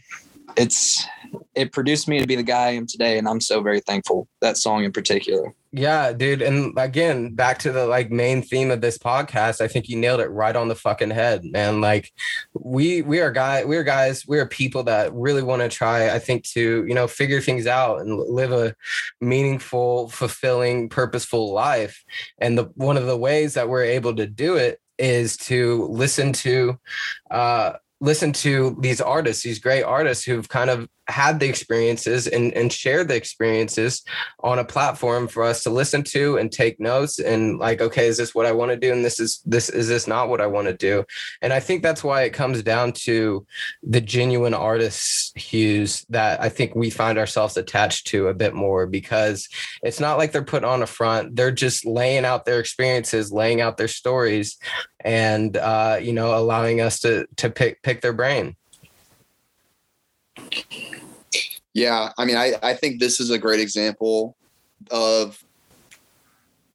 [0.56, 1.06] It's,
[1.54, 3.18] it produced me to be the guy I am today.
[3.18, 5.54] And I'm so very thankful that song in particular.
[5.70, 6.40] Yeah, dude.
[6.40, 10.20] And again, back to the like main theme of this podcast, I think you nailed
[10.20, 11.82] it right on the fucking head, man.
[11.82, 12.10] Like
[12.54, 16.08] we we are guy we are guys, we are people that really want to try,
[16.08, 18.74] I think, to, you know, figure things out and live a
[19.20, 22.02] meaningful, fulfilling, purposeful life.
[22.38, 26.32] And the one of the ways that we're able to do it is to listen
[26.32, 26.78] to
[27.30, 32.52] uh listen to these artists, these great artists who've kind of had the experiences and,
[32.54, 34.02] and shared the experiences
[34.40, 38.18] on a platform for us to listen to and take notes and like okay is
[38.18, 38.92] this what i want to do?
[38.92, 41.04] And this is this is this not what i want to do?
[41.42, 43.46] And i think that's why it comes down to
[43.82, 48.86] the genuine artists Hughes that i think we find ourselves attached to a bit more
[48.86, 49.48] because
[49.82, 51.36] it's not like they're put on a front.
[51.36, 54.58] They're just laying out their experiences laying out their stories
[55.00, 58.56] and uh you know allowing us to to pick pick their brain
[61.74, 64.36] Yeah, I mean, I, I think this is a great example
[64.90, 65.42] of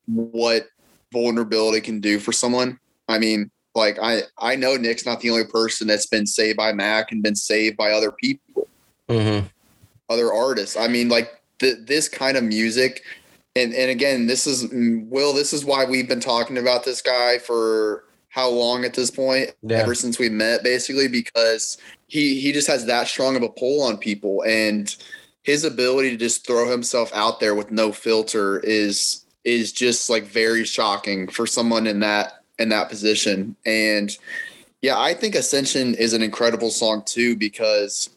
[0.05, 0.67] what
[1.11, 2.79] vulnerability can do for someone.
[3.07, 6.73] I mean, like I I know Nick's not the only person that's been saved by
[6.73, 8.67] Mac and been saved by other people,
[9.09, 9.45] mm-hmm.
[10.09, 10.77] other artists.
[10.77, 13.03] I mean, like th- this kind of music,
[13.55, 15.33] and and again, this is mm, Will.
[15.33, 19.53] This is why we've been talking about this guy for how long at this point?
[19.61, 19.77] Yeah.
[19.77, 21.77] Ever since we met, basically, because
[22.13, 24.95] he he just has that strong of a pull on people, and
[25.41, 30.23] his ability to just throw himself out there with no filter is is just like
[30.23, 33.55] very shocking for someone in that in that position.
[33.65, 34.15] And
[34.83, 38.11] yeah, I think Ascension is an incredible song too because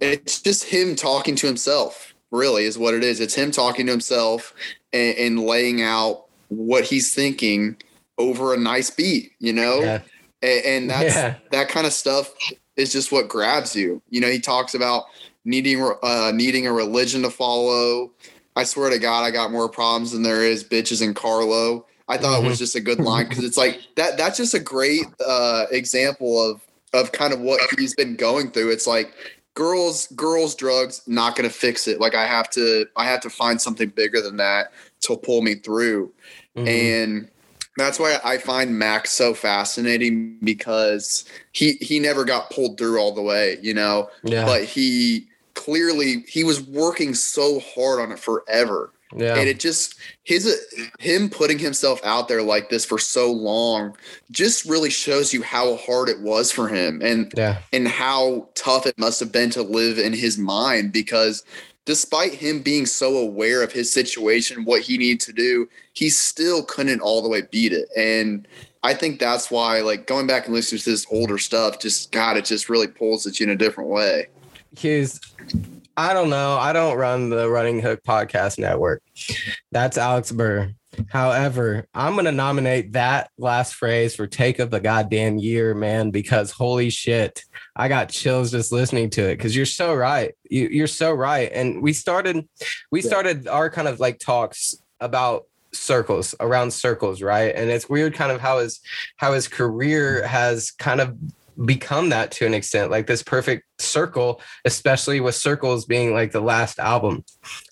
[0.00, 2.14] it's just him talking to himself.
[2.30, 3.20] Really, is what it is.
[3.20, 4.54] It's him talking to himself
[4.94, 7.76] and, and laying out what he's thinking
[8.16, 9.32] over a nice beat.
[9.38, 10.00] You know, yeah
[10.42, 11.34] and, and that's Yeah.
[11.50, 12.32] that kind of stuff
[12.76, 14.00] is just what grabs you.
[14.10, 15.04] You know, he talks about
[15.44, 18.10] needing uh, needing a religion to follow.
[18.56, 21.86] I swear to God, I got more problems than there is bitches in Carlo.
[22.08, 24.16] I thought it was just a good line because it's like that.
[24.18, 26.60] That's just a great uh, example of
[26.92, 28.70] of kind of what he's been going through.
[28.70, 29.14] It's like
[29.54, 32.00] girls, girls, drugs, not going to fix it.
[32.00, 35.56] Like I have to, I have to find something bigger than that to pull me
[35.56, 36.12] through
[36.56, 36.68] Mhm.
[36.68, 37.28] and
[37.76, 43.14] that's why I find Max so fascinating because he he never got pulled through all
[43.14, 44.44] the way, you know, yeah.
[44.44, 48.92] But he clearly he was working so hard on it forever.
[49.16, 49.36] yeah.
[49.36, 49.94] And it just
[50.24, 50.48] his
[50.98, 53.96] him putting himself out there like this for so long
[54.30, 57.58] just really shows you how hard it was for him and yeah.
[57.72, 61.44] and how tough it must have been to live in his mind because
[61.84, 66.62] despite him being so aware of his situation, what he needed to do, he still
[66.64, 67.88] couldn't all the way beat it.
[67.96, 68.46] And
[68.82, 72.36] I think that's why, like, going back and listening to this older stuff, just God,
[72.36, 74.28] it just really pulls at you in a different way.
[74.76, 75.20] Hughes,
[75.96, 76.56] I don't know.
[76.56, 79.02] I don't run the Running Hook Podcast Network.
[79.72, 80.72] That's Alex Burr.
[81.08, 86.10] However, I'm going to nominate that last phrase for take of the goddamn year, man,
[86.10, 87.44] because holy shit,
[87.76, 89.36] I got chills just listening to it.
[89.36, 90.34] Because you're so right.
[90.50, 91.50] You, you're so right.
[91.52, 92.48] And we started,
[92.90, 97.54] we started our kind of like talks about circles around circles, right?
[97.54, 98.80] And it's weird, kind of how his
[99.16, 101.16] how his career has kind of
[101.64, 106.40] become that to an extent, like this perfect circle, especially with circles being like the
[106.40, 107.24] last album.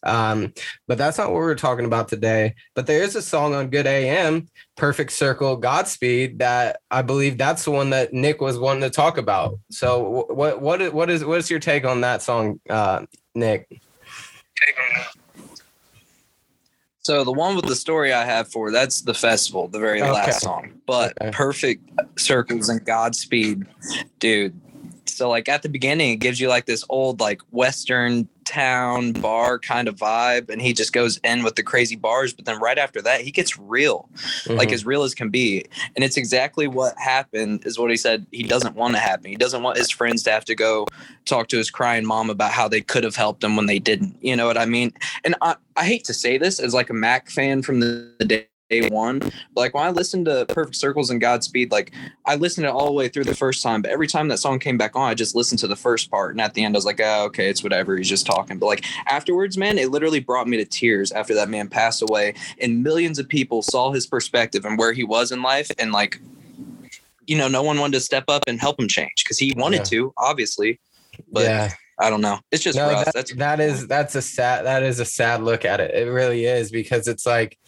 [0.02, 0.52] Um,
[0.86, 2.54] but that's not what we're talking about today.
[2.74, 7.64] But there is a song on Good AM, Perfect Circle, Godspeed, that I believe that's
[7.64, 9.58] the one that Nick was wanting to talk about.
[9.70, 13.68] So what what what is what is your take on that song, uh, Nick?
[17.00, 20.12] So the one with the story I have for that's the festival, the very Okay.
[20.12, 20.72] last song.
[20.86, 21.30] But Okay.
[21.32, 21.88] perfect
[22.18, 23.66] circles and Godspeed,
[24.18, 24.60] dude.
[25.18, 29.58] So like at the beginning, it gives you like this old like Western town bar
[29.58, 32.32] kind of vibe, and he just goes in with the crazy bars.
[32.32, 34.08] But then right after that, he gets real,
[34.46, 34.72] like Mhm.
[34.74, 35.66] as real as can be.
[35.96, 39.28] And it's exactly what happened, is what he said he doesn't want to happen.
[39.28, 40.86] He doesn't want his friends to have to go
[41.26, 44.16] talk to his crying mom about how they could have helped him when they didn't.
[44.22, 44.92] You know what I mean?
[45.24, 48.24] And I, I hate to say this as like a Mac fan from the, the
[48.24, 48.46] day
[48.90, 51.92] one, but like when I listened to Perfect Circles and Godspeed, like
[52.26, 54.38] I listened to it all the way through the first time, but every time that
[54.38, 56.32] song came back on, I just listened to the first part.
[56.32, 57.96] And at the end, I was like, oh, okay, it's whatever.
[57.96, 58.58] He's just talking.
[58.58, 62.34] But like afterwards, man, it literally brought me to tears after that man passed away.
[62.60, 65.70] And millions of people saw his perspective and where he was in life.
[65.78, 66.20] And like,
[67.26, 69.78] you know, no one wanted to step up and help him change because he wanted
[69.78, 69.84] Yeah.
[69.84, 70.78] to, obviously.
[71.32, 71.72] But yeah.
[72.00, 72.38] I don't know.
[72.52, 73.06] It's just no, rough.
[73.06, 75.92] that, That's that is that's a sad that is a sad look at it.
[75.94, 77.58] It really is because it's like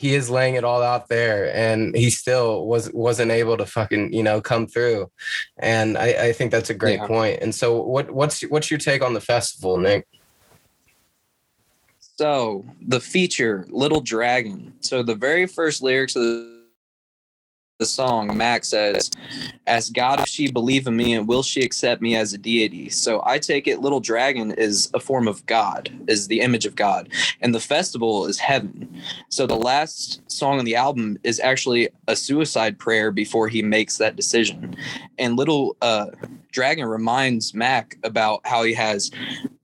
[0.00, 4.10] he is laying it all out there and he still was wasn't able to fucking
[4.14, 5.10] you know come through
[5.58, 7.06] and i i think that's a great Yeah.
[7.06, 10.06] point and so what what's what's your take on the festival nick
[11.98, 14.74] So the feature, Little Dragon.
[14.80, 16.59] So the very first lyrics of the,
[17.80, 19.10] the song, Max says,
[19.66, 22.90] Ask God if she believe in me and will she accept me as a deity.
[22.90, 26.76] So I take it Little Dragon is a form of God, is the image of
[26.76, 27.08] God.
[27.40, 29.02] And the festival is heaven.
[29.30, 33.96] So the last song on the album is actually a suicide prayer before he makes
[33.96, 34.76] that decision.
[35.18, 36.08] And Little uh,
[36.52, 39.10] Dragon reminds Mac about how he has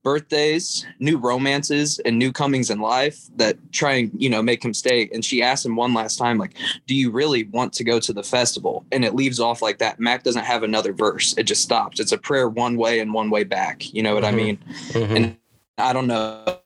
[0.03, 4.73] birthdays, new romances, and new comings in life that try and you know make him
[4.73, 5.09] stay.
[5.13, 6.53] And she asks him one last time, like,
[6.87, 9.99] "Do you really want to go to the festival?" And it leaves off like that.
[9.99, 11.35] Mac doesn't have another verse.
[11.37, 11.99] It just stops.
[11.99, 13.93] It's a prayer one way and one way back.
[13.93, 14.35] You know what I Mhm.
[14.35, 14.59] mean?
[14.91, 15.15] Mhm.
[15.15, 15.37] And
[15.77, 16.59] I don't know.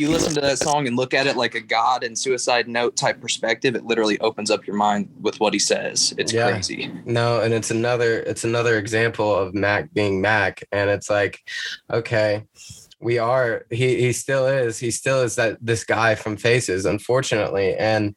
[0.00, 2.96] You listen to that song and look at it like a God and suicide note
[2.96, 6.14] type perspective, it literally opens up your mind with what he says.
[6.16, 6.50] It's Yeah.
[6.52, 6.90] crazy.
[7.04, 11.38] no and it's another it's another example of mac being mac and it's like
[11.92, 12.44] okay
[13.00, 17.74] we are he he still is he still is that this guy from faces unfortunately
[17.76, 18.14] and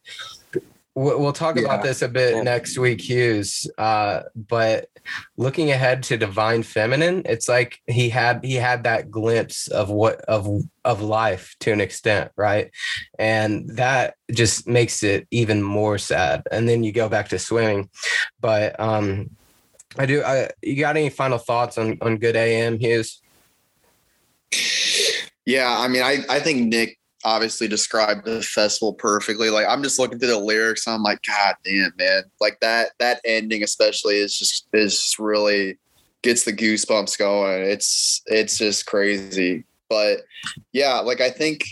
[0.95, 2.41] we'll, talk about this a bit Yeah.
[2.43, 4.89] next week hughes uh but
[5.37, 10.21] looking ahead to divine feminine it's like he had he had that glimpse of what
[10.21, 10.47] of
[10.85, 12.71] of life to an extent right?
[13.17, 16.43] And that just makes it even more sad.
[16.51, 17.89] And then you go back to swimming
[18.39, 19.31] but um
[19.97, 23.21] i do i you got any final thoughts on on good am hughes?
[25.45, 29.49] Yeah, I mean, I, I think Nick obviously described the festival perfectly.
[29.49, 32.23] Like I'm just looking through the lyrics, and I'm like, God damn, man!
[32.39, 35.77] Like that that ending especially is just is really
[36.21, 37.63] gets the goosebumps going.
[37.63, 39.65] It's it's just crazy.
[39.89, 40.21] But
[40.71, 41.65] yeah, like I think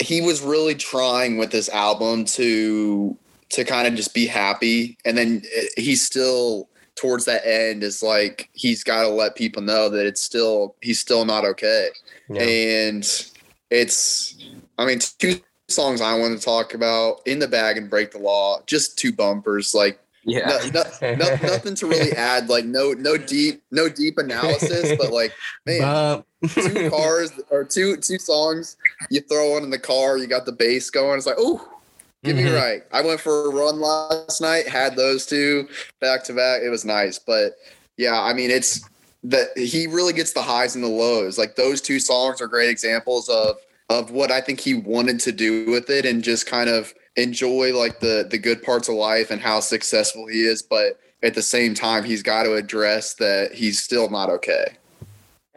[0.00, 3.16] he was really trying with this album to
[3.50, 8.02] to kind of just be happy, and then eh, he's still towards that end is
[8.02, 11.88] like he's got to let people know that it's still he's still not okay
[12.28, 13.29] yeah and
[13.70, 14.36] it's
[14.78, 18.18] i mean two songs i want to talk about in the bag and break the
[18.18, 20.58] law just two bumpers like Yeah.
[20.74, 25.12] no, no, no, nothing to really add like no no deep no deep analysis but
[25.12, 25.32] like
[25.66, 28.76] man two cars or two two songs
[29.10, 31.66] you throw one in the car you got the bass going it's like oh
[32.22, 32.54] Give me Mhm.
[32.60, 32.82] right.
[32.92, 35.66] I went for a run last night, had those two
[36.02, 36.60] back to back.
[36.60, 37.18] It was nice.
[37.18, 37.56] But
[37.96, 38.82] yeah, I mean, it's
[39.22, 41.38] that he really gets the highs and the lows.
[41.38, 43.56] Like those two songs are great examples of
[43.88, 47.76] of what I think he wanted to do with it and just kind of enjoy
[47.76, 51.42] like the the good parts of life and how successful he is, but at the
[51.42, 54.76] same time he's got to address that he's still not okay.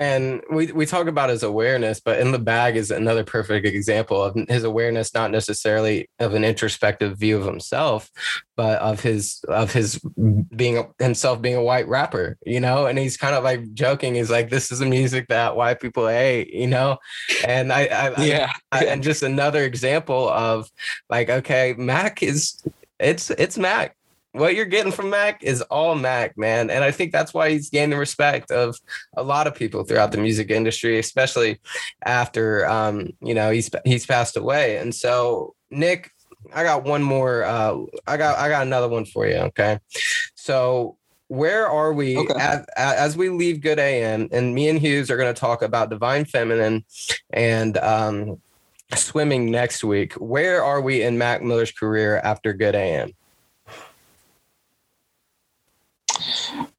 [0.04, 4.22] And we, we talk about his awareness, but in the bag is another perfect example
[4.22, 8.12] of his awareness, not necessarily of an introspective view of himself,
[8.58, 9.99] but of his of his
[10.54, 12.86] being himself being a white rapper, you know.
[12.86, 14.16] And he's kind of like joking.
[14.16, 16.97] He's like, "This is the music that white people hate," you know.
[17.47, 18.51] And I, I, Yeah.
[18.74, 20.70] I- and just another example of
[21.10, 22.62] like, okay, Mac is
[22.99, 23.95] it's it's Mac.
[24.34, 26.69] What you're getting from Mac is all Mac, man.
[26.69, 28.75] And I think that's why he's gained the respect of
[29.15, 31.59] a lot of people throughout the music industry, especially
[32.03, 34.77] after um, you know, he's he's passed away.
[34.77, 36.11] And so, Nick,
[36.53, 37.77] I got one more uh
[38.07, 39.79] I got I got another one for you, okay?
[40.36, 42.34] So where are we Okay.
[42.38, 44.29] as, as we leave Good AM?
[44.31, 46.86] And me and Hughes are going to talk about Divine Feminine
[47.31, 48.41] and um,
[48.95, 50.13] swimming next week.
[50.13, 53.13] Where are we in Mac Miller's career after Good AM?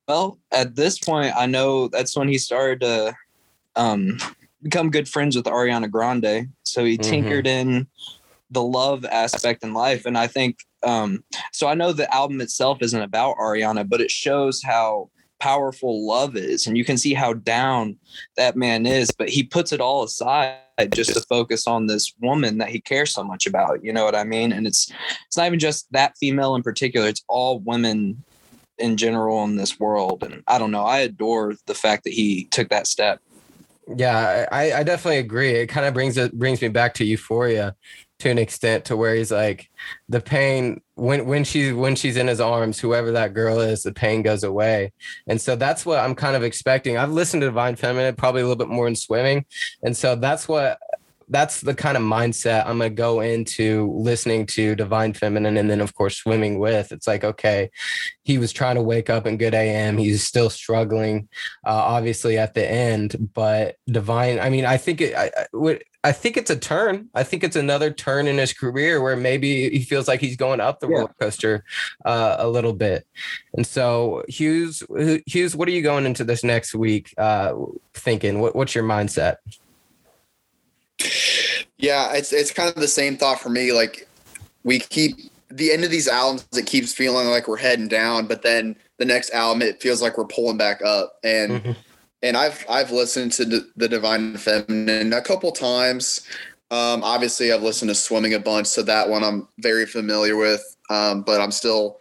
[0.08, 3.14] Well, at this point, I know that's when he started to
[3.76, 4.18] um,
[4.62, 6.50] become good friends with Ariana Grande.
[6.62, 7.02] So he Mhm.
[7.02, 7.88] tinkered in
[8.50, 10.06] the love aspect in life.
[10.06, 14.10] And I think, um, so I know the album itself isn't about Ariana, but it
[14.10, 15.10] shows how
[15.40, 16.66] powerful love is.
[16.66, 17.98] And you can see how down
[18.36, 20.58] that man is, but he puts it all aside
[20.92, 23.82] just to focus on this woman that he cares so much about.
[23.82, 24.52] You know what I mean?
[24.52, 24.90] And it's,
[25.26, 28.24] it's not even just that female in particular, it's all women
[28.78, 30.22] in general in this world.
[30.22, 30.84] And I don't know.
[30.84, 33.20] I adore the fact that he took that step.
[33.96, 35.50] Yeah, I, I definitely agree.
[35.50, 37.76] It kind of brings it brings me back to Euphoria
[38.20, 39.68] to an extent to where he's like
[40.08, 43.92] the pain when when she's when she's in his arms, whoever that girl is, the
[43.92, 44.92] pain goes away.
[45.26, 46.96] And so that's what I'm kind of expecting.
[46.96, 49.44] I've listened to Divine Feminine probably a little bit more in swimming.
[49.82, 50.78] And so that's what
[51.28, 55.80] that's the kind of mindset I'm gonna go into listening to Divine Feminine and then
[55.80, 56.92] of course swimming with.
[56.92, 57.70] It's like, okay,
[58.24, 59.98] he was trying to wake up in good AM.
[59.98, 61.28] He's still struggling
[61.66, 63.30] uh, obviously at the end.
[63.34, 67.08] But Divine, I mean, I think it, I, I, would- I think it's a turn.
[67.14, 70.60] I think it's another turn in his career where maybe he feels like he's going
[70.60, 70.96] up the Yeah.
[70.96, 71.64] roller coaster
[72.04, 73.06] uh, a little bit.
[73.54, 74.82] And so, Hughes,
[75.26, 77.54] Hughes, what are you going into this next week uh,
[77.94, 78.40] thinking?
[78.40, 79.36] What, what's your mindset?
[81.78, 83.72] Yeah, it's it's kind of the same thought for me.
[83.72, 84.08] Like
[84.62, 85.16] we keep
[85.50, 89.04] the end of these albums, it keeps feeling like we're heading down, but then the
[89.04, 91.18] next album, it feels like we're pulling back up.
[91.22, 91.76] And Mhm.
[92.22, 96.22] and I've I've listened to the, the Divine Feminine a couple times.
[96.70, 100.76] Um, obviously, I've listened to Swimming a bunch, so that one I'm very familiar with.
[100.90, 102.00] Um, but I'm still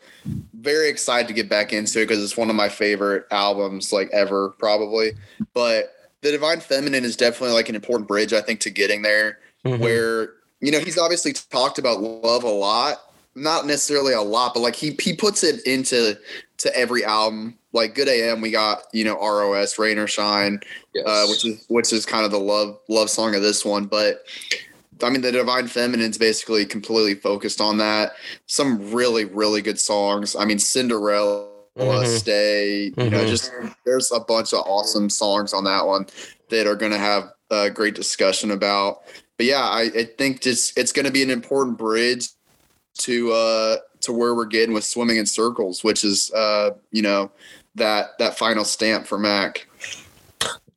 [0.61, 4.09] very excited to get back into it because it's one of my favorite albums, like
[4.11, 5.11] ever, probably.
[5.53, 5.93] But
[6.23, 9.79] the Divine Feminine is definitely like an important bridge, I think, to getting there Mhm.
[9.79, 12.97] where you know he's obviously talked about love a lot
[13.35, 16.17] not necessarily a lot but like he he puts it into
[16.57, 20.59] to every album like good am we got you know ros rain or shine
[20.93, 21.05] Yes.
[21.07, 24.25] uh, which is which is kind of the love love song of this one but
[25.01, 28.13] i mean the divine feminine's basically completely focused on that
[28.45, 31.47] some really really good songs i mean cinderella
[31.79, 32.05] Mhm.
[32.05, 33.29] stay you know Mhm.
[33.29, 33.51] just
[33.85, 36.05] there's a bunch of awesome songs on that one
[36.49, 39.01] that are going to have a great discussion about
[39.37, 42.27] but yeah i, I think just it's going to be an important bridge
[42.99, 47.31] to uh to where we're getting with swimming in circles which is uh you know
[47.75, 49.67] that that final stamp for mac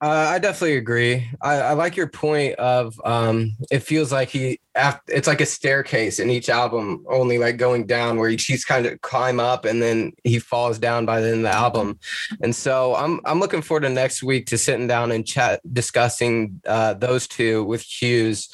[0.02, 1.26] Uh, I definitely agree.
[1.40, 5.46] I, I like your point of um, it feels like he af- it's like a
[5.46, 9.64] staircase in each album, only like going down where he, he's kind of climb up
[9.64, 11.98] and then he falls down by the end of the album.
[12.42, 16.60] And so I'm I'm looking forward to next week to sitting down and chat discussing
[16.66, 18.48] uh, those two with Hughes.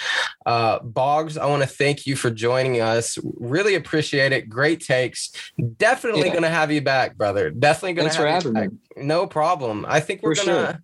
[0.47, 3.19] Uh, Boggs, I want to thank you for joining us.
[3.39, 4.49] Really appreciate it.
[4.49, 5.33] Great takes.
[5.77, 6.35] Definitely Yeah.
[6.35, 7.51] gonna have you back, brother.
[7.51, 8.77] Definitely gonna Thanks for have you having me.
[8.97, 9.05] back.
[9.05, 9.85] No problem.
[9.89, 10.83] I think we're For gonna.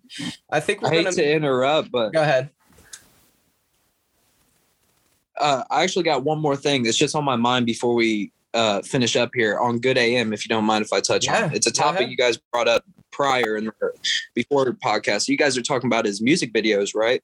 [0.49, 1.15] I think we're I hate gonna.
[1.17, 2.49] to interrupt, but Go ahead.
[5.39, 8.81] Uh, I actually got one more thing that's just on my mind before we uh,
[8.81, 10.33] finish up here on Good AM.
[10.33, 12.37] If you don't mind if I touch Yeah, on it, it's a topic you guys
[12.51, 13.71] brought up prior and
[14.33, 15.27] before podcast.
[15.27, 17.23] You guys are talking about his music videos, right?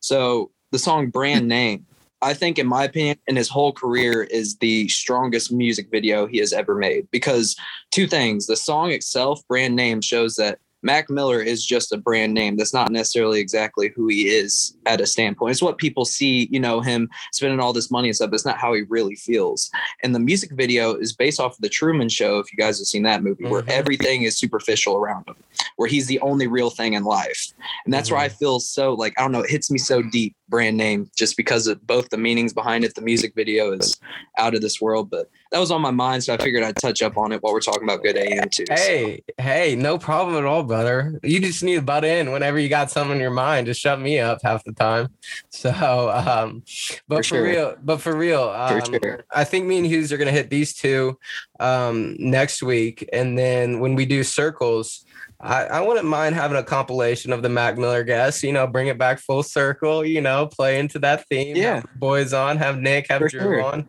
[0.00, 1.86] So the song "Brand Name,"
[2.20, 6.38] I think, in my opinion, in his whole career, is the strongest music video he
[6.38, 7.08] has ever made.
[7.10, 7.56] Because
[7.90, 10.58] two things: the song itself, "Brand Name," shows that.
[10.82, 12.56] Mac Miller is just a brand name.
[12.56, 15.52] That's not necessarily exactly who he is at a standpoint.
[15.52, 18.30] It's what people see, you know, him spending all this money and stuff.
[18.32, 19.70] It's not how he really feels.
[20.02, 22.38] And the music video is based off of the Truman Show.
[22.38, 23.68] If you guys have seen that movie, where Mhm.
[23.68, 25.36] everything is superficial around him,
[25.76, 27.52] where he's the only real thing in life,
[27.84, 29.42] and that's where I feel so like I don't know.
[29.42, 30.34] It hits me so deep.
[30.48, 32.94] Brand name, just because of both the meanings behind it.
[32.94, 33.98] The music video is
[34.36, 37.02] out of this world, but that was on my mind, so I figured I'd touch
[37.02, 38.64] up on it while we're talking about Good AM too.
[38.68, 41.20] So, Hey, hey, no problem at all, brother.
[41.22, 43.66] You just need to butt in whenever you got something in your mind.
[43.66, 45.08] Just shut me up half the time.
[45.50, 46.62] So, um,
[47.06, 47.42] but for, For sure.
[47.44, 49.24] real, but for real, um, For sure.
[49.32, 51.18] I think me and Hughes are gonna hit these two
[51.60, 55.04] um, next week, and then when we do circles.
[55.42, 58.86] I, I wouldn't mind having a compilation of the Mac Miller guests, you know, bring
[58.86, 61.56] it back full circle, you know, play into that theme.
[61.56, 61.82] Yeah.
[61.96, 63.62] boys on, have Nick, have For Drew sure.
[63.62, 63.80] on.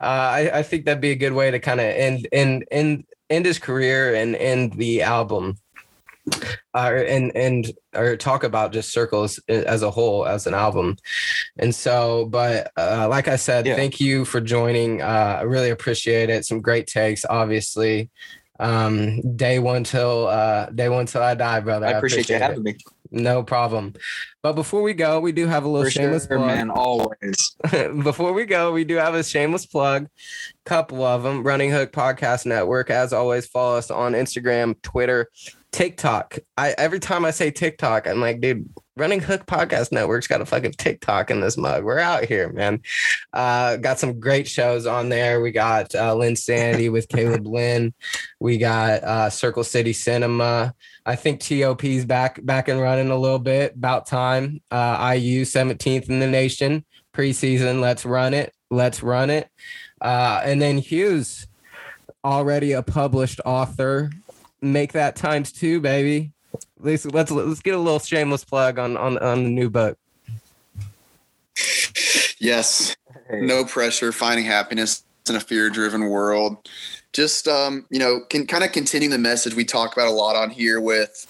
[0.00, 3.04] Uh, I, I think that'd be a good way to kind of end, end, end,
[3.28, 5.56] end his career and end the album.
[6.72, 10.96] Uh, and and or talk about just circles as a whole as an album
[11.58, 13.74] and so but uh, like i said Yeah.
[13.74, 18.08] thank you for joining uh, i really appreciate it some great takes obviously
[18.62, 21.86] Um, day one till uh, day one till I die, brother.
[21.86, 22.42] I appreciate, you it.
[22.42, 22.76] having me.
[23.10, 23.94] No problem.
[24.42, 26.46] But before we go, we do have a little For shameless sure, plug.
[26.46, 26.70] man.
[26.70, 27.56] Always.
[28.02, 30.08] before we go, we do have a shameless plug,
[30.64, 31.42] couple of them.
[31.42, 32.88] Running Hook Podcast Network.
[32.88, 35.28] As always, follow us on Instagram, Twitter,
[35.72, 36.38] TikTok.
[36.56, 40.46] I every time I say TikTok, I'm like, dude, Running Hook Podcast Network's got a
[40.46, 41.82] fucking TikTok in this mug.
[41.82, 42.82] We're out here, man.
[43.32, 45.40] Uh, got some great shows on there.
[45.40, 47.94] We got uh, Lynn Sandy with Caleb Lynn.
[48.38, 50.74] We got uh, Circle City Cinema.
[51.06, 53.74] I think TOP's back back and running a little bit.
[53.74, 54.60] About time.
[54.70, 57.80] Uh, IU 17th in the nation preseason.
[57.80, 58.54] Let's run it.
[58.70, 59.48] Let's run it.
[60.02, 61.46] Uh, and then Hughes,
[62.24, 64.10] already a published author.
[64.60, 66.32] Make that times two, baby.
[66.78, 69.98] Let's let's let's get a little shameless plug on on on the new book.
[72.38, 72.96] Yes.
[73.30, 76.68] No pressure, finding happiness in a fear-driven world.
[77.12, 80.34] Just um, you know, can kind of continue the message we talk about a lot
[80.34, 81.26] on here with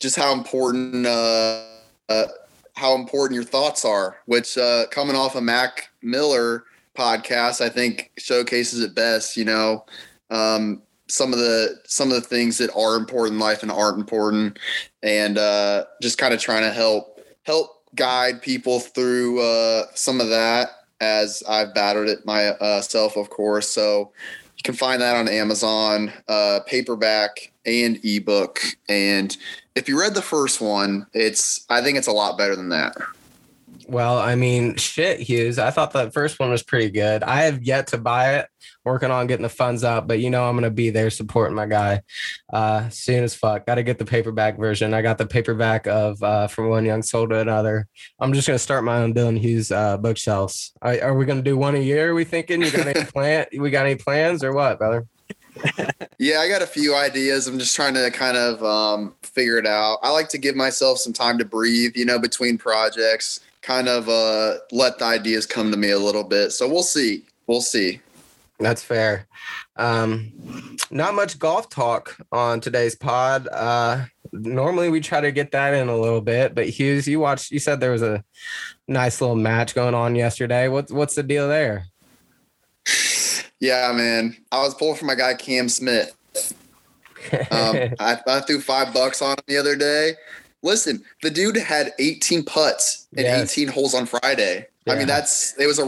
[0.00, 1.64] just how important uh,
[2.08, 2.26] uh
[2.74, 6.64] how important your thoughts are, which uh coming off a Mac Miller
[6.96, 9.84] podcast, I think showcases it best, you know.
[10.30, 10.82] Um
[11.12, 14.58] some of the some of the things that are important in life and aren't important
[15.02, 20.28] and uh just kind of trying to help help guide people through uh some of
[20.28, 20.70] that
[21.02, 23.68] as I've battled it myself, of course.
[23.68, 24.12] So
[24.56, 28.60] you can find that on Amazon, uh, paperback and ebook.
[28.88, 29.36] And
[29.74, 32.96] if you read the first one, it's I think it's a lot better than that.
[33.88, 35.58] Well, I mean, shit, Hughes.
[35.58, 37.24] I thought that first one was pretty good.
[37.24, 38.48] I have yet to buy it.
[38.84, 41.66] Working on getting the funds up, but you know I'm gonna be there supporting my
[41.66, 42.02] guy.
[42.52, 43.66] Uh, soon as fuck.
[43.66, 44.94] Got to get the paperback version.
[44.94, 47.86] I got the paperback of uh, From One Young Soul to Another.
[48.20, 50.72] I'm just gonna start my own Dylan Hughes uh, bookshelves.
[50.82, 52.10] Are, are we gonna do one a year?
[52.10, 52.62] Are we thinking?
[52.62, 53.46] You got any plan?
[53.56, 55.06] We got any plans or what, brother?
[56.18, 57.48] Yeah, I got a few ideas.
[57.48, 59.98] I'm just trying to kind of um, figure it out.
[60.04, 64.08] I like to give myself some time to breathe, you know, between projects, kind of
[64.08, 66.52] uh, let the ideas come to me a little bit.
[66.52, 67.24] So we'll see.
[67.48, 68.00] We'll see.
[68.62, 69.26] That's fair.
[69.76, 73.48] Um, not much golf talk on today's pod.
[73.48, 77.50] Uh, normally we try to get that in a little bit, but Hughes, you watched.
[77.50, 78.22] You said there was a
[78.88, 80.68] nice little match going on yesterday.
[80.68, 81.86] What's what's the deal there?
[83.60, 84.36] Yeah, man.
[84.50, 86.16] I was pulling for my guy Cam Smith.
[87.52, 90.14] Um, I, I threw five bucks on him the other day.
[90.62, 93.56] Listen, the dude had 18 putts and Yes.
[93.56, 94.66] 18 holes on Friday.
[94.88, 95.84] I mean, that's it was a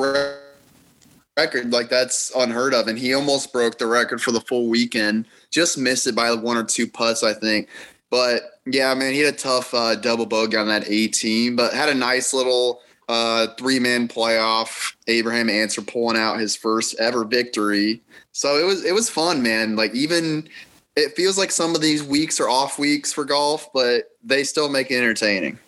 [1.36, 5.26] record like that's unheard of, and he almost broke the record for the full weekend.
[5.50, 7.68] Just missed it by one or two putts, I think.
[8.10, 11.88] But yeah, man, he had a tough uh, double bogey on that 18, but had
[11.88, 14.94] a nice little uh, three man playoff.
[15.08, 18.00] Abraham Ancer pulling out his first ever victory.
[18.32, 19.76] So it was it was fun, man.
[19.76, 20.48] Like even
[20.96, 24.68] it feels like some of these weeks are off weeks for golf, but they still
[24.68, 25.58] make it entertaining.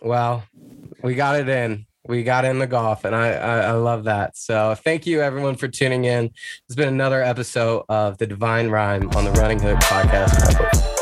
[0.00, 0.44] Well,
[1.02, 1.86] we got it in.
[2.06, 4.36] We got in the golf, and I, I I love that.
[4.36, 6.30] So thank you everyone for tuning in.
[6.66, 10.93] It's been another episode of the Divine Rhyme on the Running Hook Podcast.